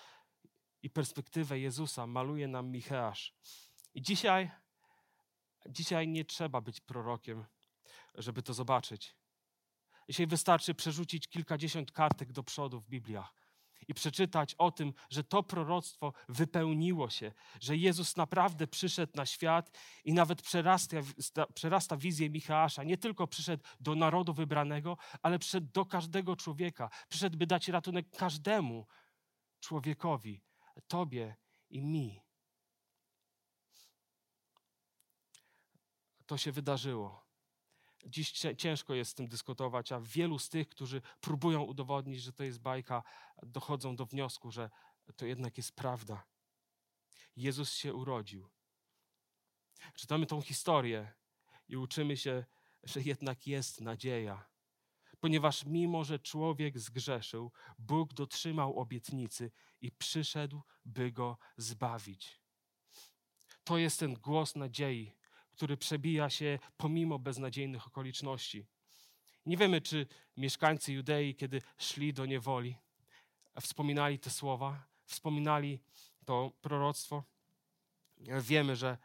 i 0.84 0.90
perspektywę 0.90 1.60
Jezusa 1.60 2.08
maluje 2.08 2.48
nam 2.48 2.72
Micheasz. 2.72 3.34
I 3.94 4.02
dzisiaj, 4.02 4.52
dzisiaj 5.70 6.08
nie 6.08 6.26
trzeba 6.26 6.62
być 6.62 6.82
prorokiem, 6.82 7.46
żeby 8.16 8.44
to 8.44 8.54
zobaczyć. 8.54 9.16
Dzisiaj 10.10 10.28
wystarczy 10.28 10.76
przerzucić 10.76 11.28
kilkadziesiąt 11.28 11.92
kartek 11.92 12.32
do 12.32 12.44
przodu 12.44 12.80
w 12.80 12.88
Bibliach 12.88 13.39
i 13.90 13.94
przeczytać 13.94 14.56
o 14.58 14.72
tym, 14.72 14.94
że 15.10 15.24
to 15.24 15.44
proroctwo 15.44 16.14
wypełniło 16.28 17.10
się, 17.10 17.32
że 17.62 17.78
Jezus 17.78 18.18
naprawdę 18.18 18.68
przyszedł 18.68 19.12
na 19.16 19.26
świat 19.26 19.78
i 20.06 20.14
nawet 20.14 20.42
przerasta, 20.42 20.98
przerasta 21.54 21.98
wizję 21.98 22.30
Michała. 22.30 22.68
Nie 22.86 22.98
tylko 22.98 23.28
przyszedł 23.28 23.64
do 23.80 23.96
narodu 23.96 24.34
wybranego, 24.34 24.98
ale 25.22 25.40
przyszedł 25.40 25.68
do 25.74 25.86
każdego 25.86 26.36
człowieka. 26.36 26.90
Przyszedł, 27.10 27.38
by 27.38 27.48
dać 27.48 27.68
ratunek 27.68 28.10
każdemu 28.18 28.88
człowiekowi, 29.60 30.44
tobie 30.88 31.36
i 31.70 31.82
mi. 31.82 32.24
To 36.26 36.38
się 36.38 36.52
wydarzyło. 36.52 37.29
Dziś 38.06 38.32
ciężko 38.58 38.94
jest 38.94 39.12
z 39.12 39.14
tym 39.14 39.28
dyskutować, 39.28 39.92
a 39.92 40.00
wielu 40.00 40.40
z 40.40 40.50
tych, 40.50 40.70
którzy 40.70 41.02
próbują 41.22 41.64
udowodnić, 41.64 42.22
że 42.22 42.34
to 42.34 42.44
jest 42.44 42.60
bajka, 42.60 43.04
dochodzą 43.44 43.96
do 43.96 44.06
wniosku, 44.06 44.52
że 44.52 44.70
to 45.16 45.26
jednak 45.26 45.58
jest 45.58 45.76
prawda. 45.76 46.24
Jezus 47.36 47.74
się 47.74 47.94
urodził. 47.94 48.50
Czytamy 49.94 50.26
tą 50.26 50.42
historię 50.42 51.14
i 51.68 51.78
uczymy 51.78 52.18
się, 52.18 52.46
że 52.84 53.02
jednak 53.02 53.48
jest 53.48 53.82
nadzieja. 53.82 54.50
Ponieważ 55.20 55.66
mimo, 55.66 56.04
że 56.04 56.20
człowiek 56.20 56.80
zgrzeszył, 56.80 57.52
Bóg 57.78 58.14
dotrzymał 58.14 58.80
obietnicy 58.80 59.52
i 59.82 59.92
przyszedł, 59.92 60.62
by 60.86 61.12
go 61.12 61.38
zbawić. 61.58 62.42
To 63.64 63.78
jest 63.78 64.00
ten 64.00 64.14
głos 64.14 64.56
nadziei, 64.56 65.16
który 65.60 65.78
przebija 65.78 66.30
się 66.30 66.60
pomimo 66.78 67.20
beznadziejnych 67.20 67.88
okoliczności. 67.88 68.66
Nie 69.46 69.58
wiemy, 69.58 69.82
czy 69.82 70.08
mieszkańcy 70.38 70.94
Judei, 70.94 71.36
kiedy 71.36 71.62
szli 71.78 72.14
do 72.14 72.26
niewoli, 72.26 72.76
wspominali 73.62 74.20
te 74.20 74.30
słowa, 74.30 74.86
wspominali 75.06 75.80
to 76.26 76.52
proroctwo. 76.62 77.24
Wiemy, 78.42 78.76
że 78.76 78.98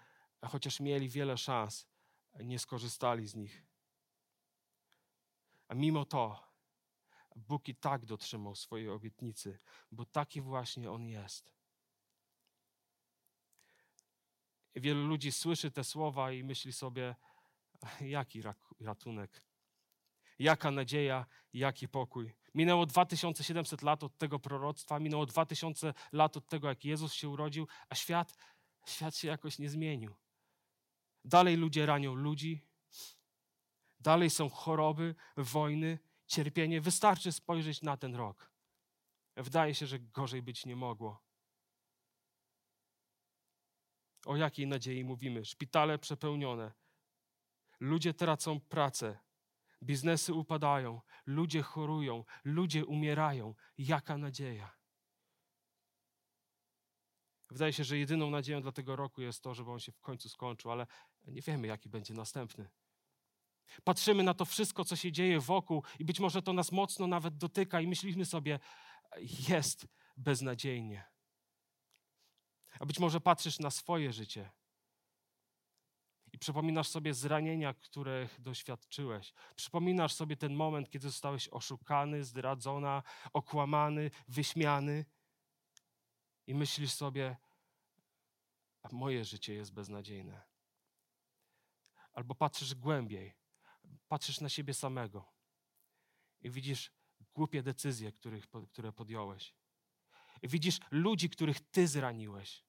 chociaż 0.47 0.81
mieli 0.81 1.09
wiele 1.09 1.39
szans, 1.39 1.87
nie 2.41 2.59
skorzystali 2.59 3.27
z 3.29 3.35
nich. 3.35 3.67
A 5.69 5.75
mimo 5.75 6.05
to 6.05 6.45
Bóg 7.37 7.69
i 7.69 7.75
tak 7.75 8.07
dotrzymał 8.07 8.55
swojej 8.55 8.89
obietnicy, 8.89 9.59
bo 9.93 10.05
taki 10.05 10.41
właśnie 10.41 10.91
On 10.91 11.09
jest. 11.09 11.54
Wielu 14.77 15.07
ludzi 15.07 15.33
słyszy 15.33 15.71
te 15.71 15.85
słowa 15.85 16.33
i 16.33 16.45
myśli 16.45 16.73
sobie, 16.73 17.15
jaki 18.01 18.43
ratunek, 18.81 19.43
jaka 20.39 20.71
nadzieja, 20.71 21.27
jaki 21.53 21.89
pokój. 21.89 22.35
Minęło 22.55 22.87
2700 22.87 23.83
lat 23.83 24.05
od 24.05 24.19
tego 24.19 24.39
proroctwa, 24.39 24.99
minęło 24.99 25.27
2000 25.27 25.95
lat 26.13 26.37
od 26.37 26.47
tego, 26.47 26.69
jak 26.69 26.85
Jezus 26.85 27.13
się 27.13 27.29
urodził, 27.29 27.69
a 27.89 27.95
świat, 27.95 28.37
świat 28.87 29.17
się 29.17 29.29
jakoś 29.29 29.59
nie 29.59 29.71
zmienił. 29.71 30.15
Dalej 31.25 31.57
ludzie 31.57 31.87
ranią 31.87 32.15
ludzi, 32.15 32.67
dalej 34.01 34.31
są 34.31 34.49
choroby, 34.49 35.15
wojny, 35.37 35.99
cierpienie. 36.27 36.81
Wystarczy 36.81 37.33
spojrzeć 37.33 37.83
na 37.83 37.97
ten 37.97 38.15
rok. 38.15 38.51
Wydaje 39.37 39.75
się, 39.75 39.87
że 39.87 39.99
gorzej 39.99 40.43
być 40.43 40.67
nie 40.67 40.77
mogło. 40.77 41.24
O 44.27 44.37
jakiej 44.37 44.67
nadziei 44.67 45.05
mówimy? 45.05 45.45
Szpitale 45.45 45.99
przepełnione. 45.99 46.73
Ludzie 47.81 48.15
tracą 48.15 48.61
pracę. 48.61 49.19
Biznesy 49.83 50.35
upadają. 50.35 51.01
Ludzie 51.27 51.63
chorują. 51.63 52.25
Ludzie 52.45 52.85
umierają. 52.87 53.55
Jaka 53.79 54.19
nadzieja? 54.19 54.77
Wydaje 57.51 57.73
się, 57.73 57.85
że 57.85 57.99
jedyną 57.99 58.31
nadzieją 58.31 58.63
dla 58.63 58.73
tego 58.73 58.97
roku 58.97 59.23
jest 59.23 59.43
to, 59.43 59.55
żeby 59.55 59.71
on 59.71 59.81
się 59.81 59.93
w 59.93 60.01
końcu 60.01 60.29
skończył, 60.29 60.71
ale 60.71 60.87
nie 61.25 61.43
wiemy, 61.43 61.67
jaki 61.67 61.89
będzie 61.89 62.15
następny. 62.15 62.69
Patrzymy 63.85 64.23
na 64.23 64.35
to 64.35 64.45
wszystko, 64.45 64.85
co 64.85 64.97
się 64.97 65.13
dzieje 65.13 65.41
wokół, 65.41 65.83
i 65.99 66.05
być 66.05 66.21
może 66.21 66.43
to 66.43 66.53
nas 66.53 66.73
mocno 66.73 67.07
nawet 67.07 67.37
dotyka, 67.37 67.81
i 67.81 67.87
myślimy 67.87 68.25
sobie, 68.25 68.59
jest 69.49 69.87
beznadziejnie. 70.17 71.14
A 72.81 72.87
być 72.87 72.99
może 72.99 73.21
patrzysz 73.21 73.59
na 73.59 73.71
swoje 73.71 74.13
życie 74.13 74.51
i 76.35 76.39
przypominasz 76.39 76.89
sobie 76.89 77.15
zranienia, 77.15 77.75
których 77.75 78.41
doświadczyłeś. 78.41 79.33
Przypominasz 79.57 80.13
sobie 80.13 80.37
ten 80.37 80.55
moment, 80.55 80.91
kiedy 80.91 81.09
zostałeś 81.09 81.49
oszukany, 81.49 82.25
zdradzona, 82.25 83.03
okłamany, 83.33 84.11
wyśmiany 84.29 85.05
i 86.47 86.55
myślisz 86.55 86.93
sobie, 86.93 87.37
a 88.83 88.89
moje 88.93 89.25
życie 89.25 89.55
jest 89.55 89.73
beznadziejne. 89.73 90.43
Albo 92.13 92.35
patrzysz 92.35 92.75
głębiej, 92.75 93.35
patrzysz 94.09 94.41
na 94.41 94.49
siebie 94.49 94.75
samego 94.75 95.33
i 96.43 96.51
widzisz 96.51 96.93
głupie 97.35 97.63
decyzje, 97.63 98.13
których, 98.13 98.47
które 98.69 98.93
podjąłeś. 98.93 99.55
I 100.43 100.49
widzisz 100.49 100.79
ludzi, 100.91 101.31
których 101.31 101.71
ty 101.71 101.89
zraniłeś. 101.89 102.64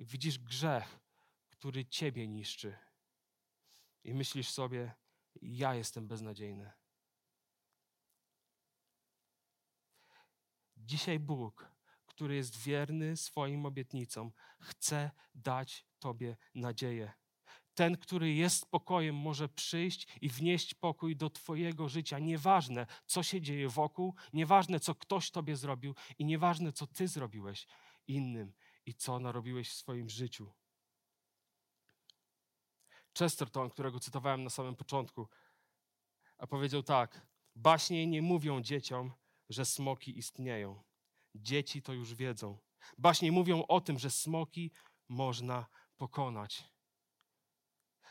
Widzisz 0.00 0.38
grzech, 0.38 1.00
który 1.50 1.86
ciebie 1.86 2.28
niszczy. 2.28 2.78
I 4.04 4.14
myślisz 4.14 4.48
sobie, 4.48 4.94
ja 5.42 5.74
jestem 5.74 6.08
beznadziejny. 6.08 6.72
Dzisiaj 10.76 11.18
Bóg, 11.18 11.72
który 12.06 12.34
jest 12.36 12.56
wierny 12.56 13.16
swoim 13.16 13.66
obietnicom, 13.66 14.32
chce 14.60 15.10
dać 15.34 15.86
Tobie 15.98 16.36
nadzieję. 16.54 17.12
Ten, 17.74 17.96
który 17.96 18.34
jest 18.34 18.62
spokojem, 18.62 19.16
może 19.16 19.48
przyjść 19.48 20.06
i 20.20 20.28
wnieść 20.28 20.74
pokój 20.74 21.16
do 21.16 21.30
Twojego 21.30 21.88
życia. 21.88 22.18
Nieważne, 22.18 22.86
co 23.06 23.22
się 23.22 23.40
dzieje 23.40 23.68
wokół, 23.68 24.14
nieważne, 24.32 24.80
co 24.80 24.94
ktoś 24.94 25.30
Tobie 25.30 25.56
zrobił 25.56 25.94
i 26.18 26.24
nieważne, 26.24 26.72
co 26.72 26.86
Ty 26.86 27.08
zrobiłeś 27.08 27.66
innym 28.06 28.52
i 28.86 28.94
co 28.94 29.18
narobiłeś 29.18 29.70
w 29.70 29.74
swoim 29.74 30.08
życiu. 30.08 30.52
Chesterton, 33.18 33.70
którego 33.70 34.00
cytowałem 34.00 34.44
na 34.44 34.50
samym 34.50 34.76
początku, 34.76 35.28
a 36.38 36.46
powiedział 36.46 36.82
tak: 36.82 37.26
Baśnie 37.54 38.06
nie 38.06 38.22
mówią 38.22 38.60
dzieciom, 38.60 39.12
że 39.48 39.64
smoki 39.64 40.18
istnieją. 40.18 40.82
Dzieci 41.34 41.82
to 41.82 41.92
już 41.92 42.14
wiedzą. 42.14 42.58
Baśnie 42.98 43.32
mówią 43.32 43.64
o 43.68 43.80
tym, 43.80 43.98
że 43.98 44.10
smoki 44.10 44.72
można 45.08 45.66
pokonać. 45.96 46.64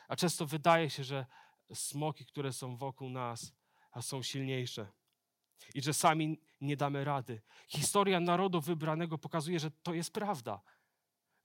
A 0.07 0.15
często 0.15 0.45
wydaje 0.45 0.89
się, 0.89 1.03
że 1.03 1.25
smoki, 1.73 2.25
które 2.25 2.53
są 2.53 2.77
wokół 2.77 3.09
nas, 3.09 3.53
są 4.01 4.23
silniejsze 4.23 4.91
i 5.75 5.81
że 5.81 5.93
sami 5.93 6.39
nie 6.61 6.77
damy 6.77 7.03
rady. 7.03 7.41
Historia 7.67 8.19
narodu 8.19 8.61
wybranego 8.61 9.17
pokazuje, 9.17 9.59
że 9.59 9.71
to 9.71 9.93
jest 9.93 10.13
prawda. 10.13 10.61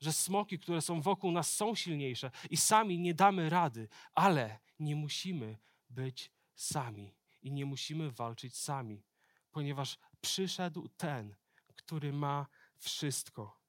Że 0.01 0.13
smoki, 0.13 0.59
które 0.59 0.83
są 0.83 1.01
wokół 1.01 1.33
nas, 1.33 1.53
są 1.53 1.75
silniejsze 1.75 2.31
i 2.51 2.57
sami 2.57 2.99
nie 2.99 3.15
damy 3.15 3.51
rady, 3.51 3.89
ale 4.15 4.59
nie 4.79 4.97
musimy 4.97 5.59
być 5.91 6.33
sami 6.55 7.15
i 7.43 7.53
nie 7.53 7.67
musimy 7.67 8.11
walczyć 8.11 8.57
sami, 8.57 9.03
ponieważ 9.51 9.99
przyszedł 10.21 10.89
ten, 10.89 11.37
który 11.77 12.13
ma 12.13 12.47
wszystko. 12.77 13.61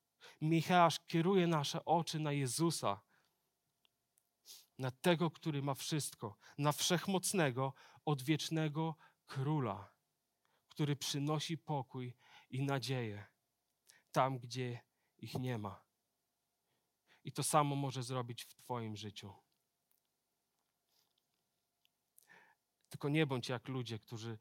Michał 0.42 0.90
kieruje 1.08 1.48
nasze 1.48 1.86
oczy 1.86 2.20
na 2.20 2.32
Jezusa, 2.32 3.02
na 4.78 4.92
tego, 4.92 5.32
który 5.32 5.62
ma 5.62 5.74
wszystko, 5.74 6.38
na 6.58 6.72
wszechmocnego, 6.72 7.74
odwiecznego 8.06 8.96
króla, 9.26 9.95
który 10.76 10.96
przynosi 10.96 11.58
pokój 11.58 12.14
i 12.50 12.64
nadzieję 12.64 13.26
tam, 14.12 14.40
gdzie 14.40 14.80
ich 15.18 15.34
nie 15.34 15.58
ma. 15.58 15.86
I 17.24 17.32
to 17.32 17.44
samo 17.44 17.76
może 17.76 18.04
zrobić 18.04 18.44
w 18.44 18.54
Twoim 18.56 18.96
życiu. 18.96 19.34
Tylko 22.90 23.10
nie 23.10 23.26
bądź 23.26 23.50
jak 23.50 23.68
ludzie, 23.68 24.00
którzy 24.00 24.38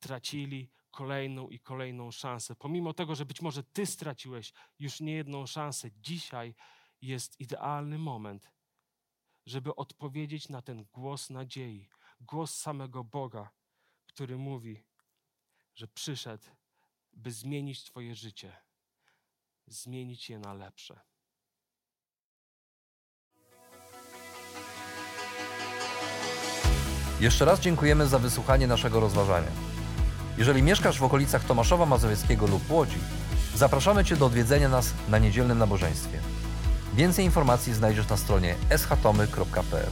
tracili 0.00 0.70
kolejną 0.90 1.48
i 1.48 1.60
kolejną 1.60 2.10
szansę. 2.10 2.56
Pomimo 2.56 2.94
tego, 2.94 3.14
że 3.14 3.26
być 3.26 3.42
może 3.42 3.62
Ty 3.64 3.86
straciłeś 3.86 4.52
już 4.78 5.00
niejedną 5.00 5.46
szansę, 5.46 5.90
dzisiaj 5.92 6.54
jest 7.00 7.40
idealny 7.40 7.98
moment, 7.98 8.52
żeby 9.46 9.74
odpowiedzieć 9.74 10.48
na 10.48 10.62
ten 10.62 10.84
głos 10.92 11.30
nadziei, 11.30 11.88
głos 12.20 12.54
samego 12.54 13.04
Boga, 13.04 13.50
który 14.06 14.38
mówi, 14.38 14.87
że 15.78 15.88
przyszedł, 15.88 16.44
by 17.12 17.32
zmienić 17.32 17.84
Twoje 17.84 18.14
życie, 18.14 18.52
zmienić 19.66 20.30
je 20.30 20.38
na 20.38 20.54
lepsze. 20.54 21.00
Jeszcze 27.20 27.44
raz 27.44 27.60
dziękujemy 27.60 28.06
za 28.06 28.18
wysłuchanie 28.18 28.66
naszego 28.66 29.00
rozważania. 29.00 29.50
Jeżeli 30.38 30.62
mieszkasz 30.62 30.98
w 30.98 31.04
okolicach 31.04 31.44
Tomaszowa 31.44 31.86
Mazowieckiego 31.86 32.46
lub 32.46 32.70
Łodzi, 32.70 32.98
zapraszamy 33.54 34.04
Cię 34.04 34.16
do 34.16 34.26
odwiedzenia 34.26 34.68
nas 34.68 34.94
na 35.08 35.18
niedzielnym 35.18 35.58
nabożeństwie. 35.58 36.20
Więcej 36.94 37.24
informacji 37.24 37.74
znajdziesz 37.74 38.08
na 38.08 38.16
stronie 38.16 38.54
schatomy.pl. 38.76 39.90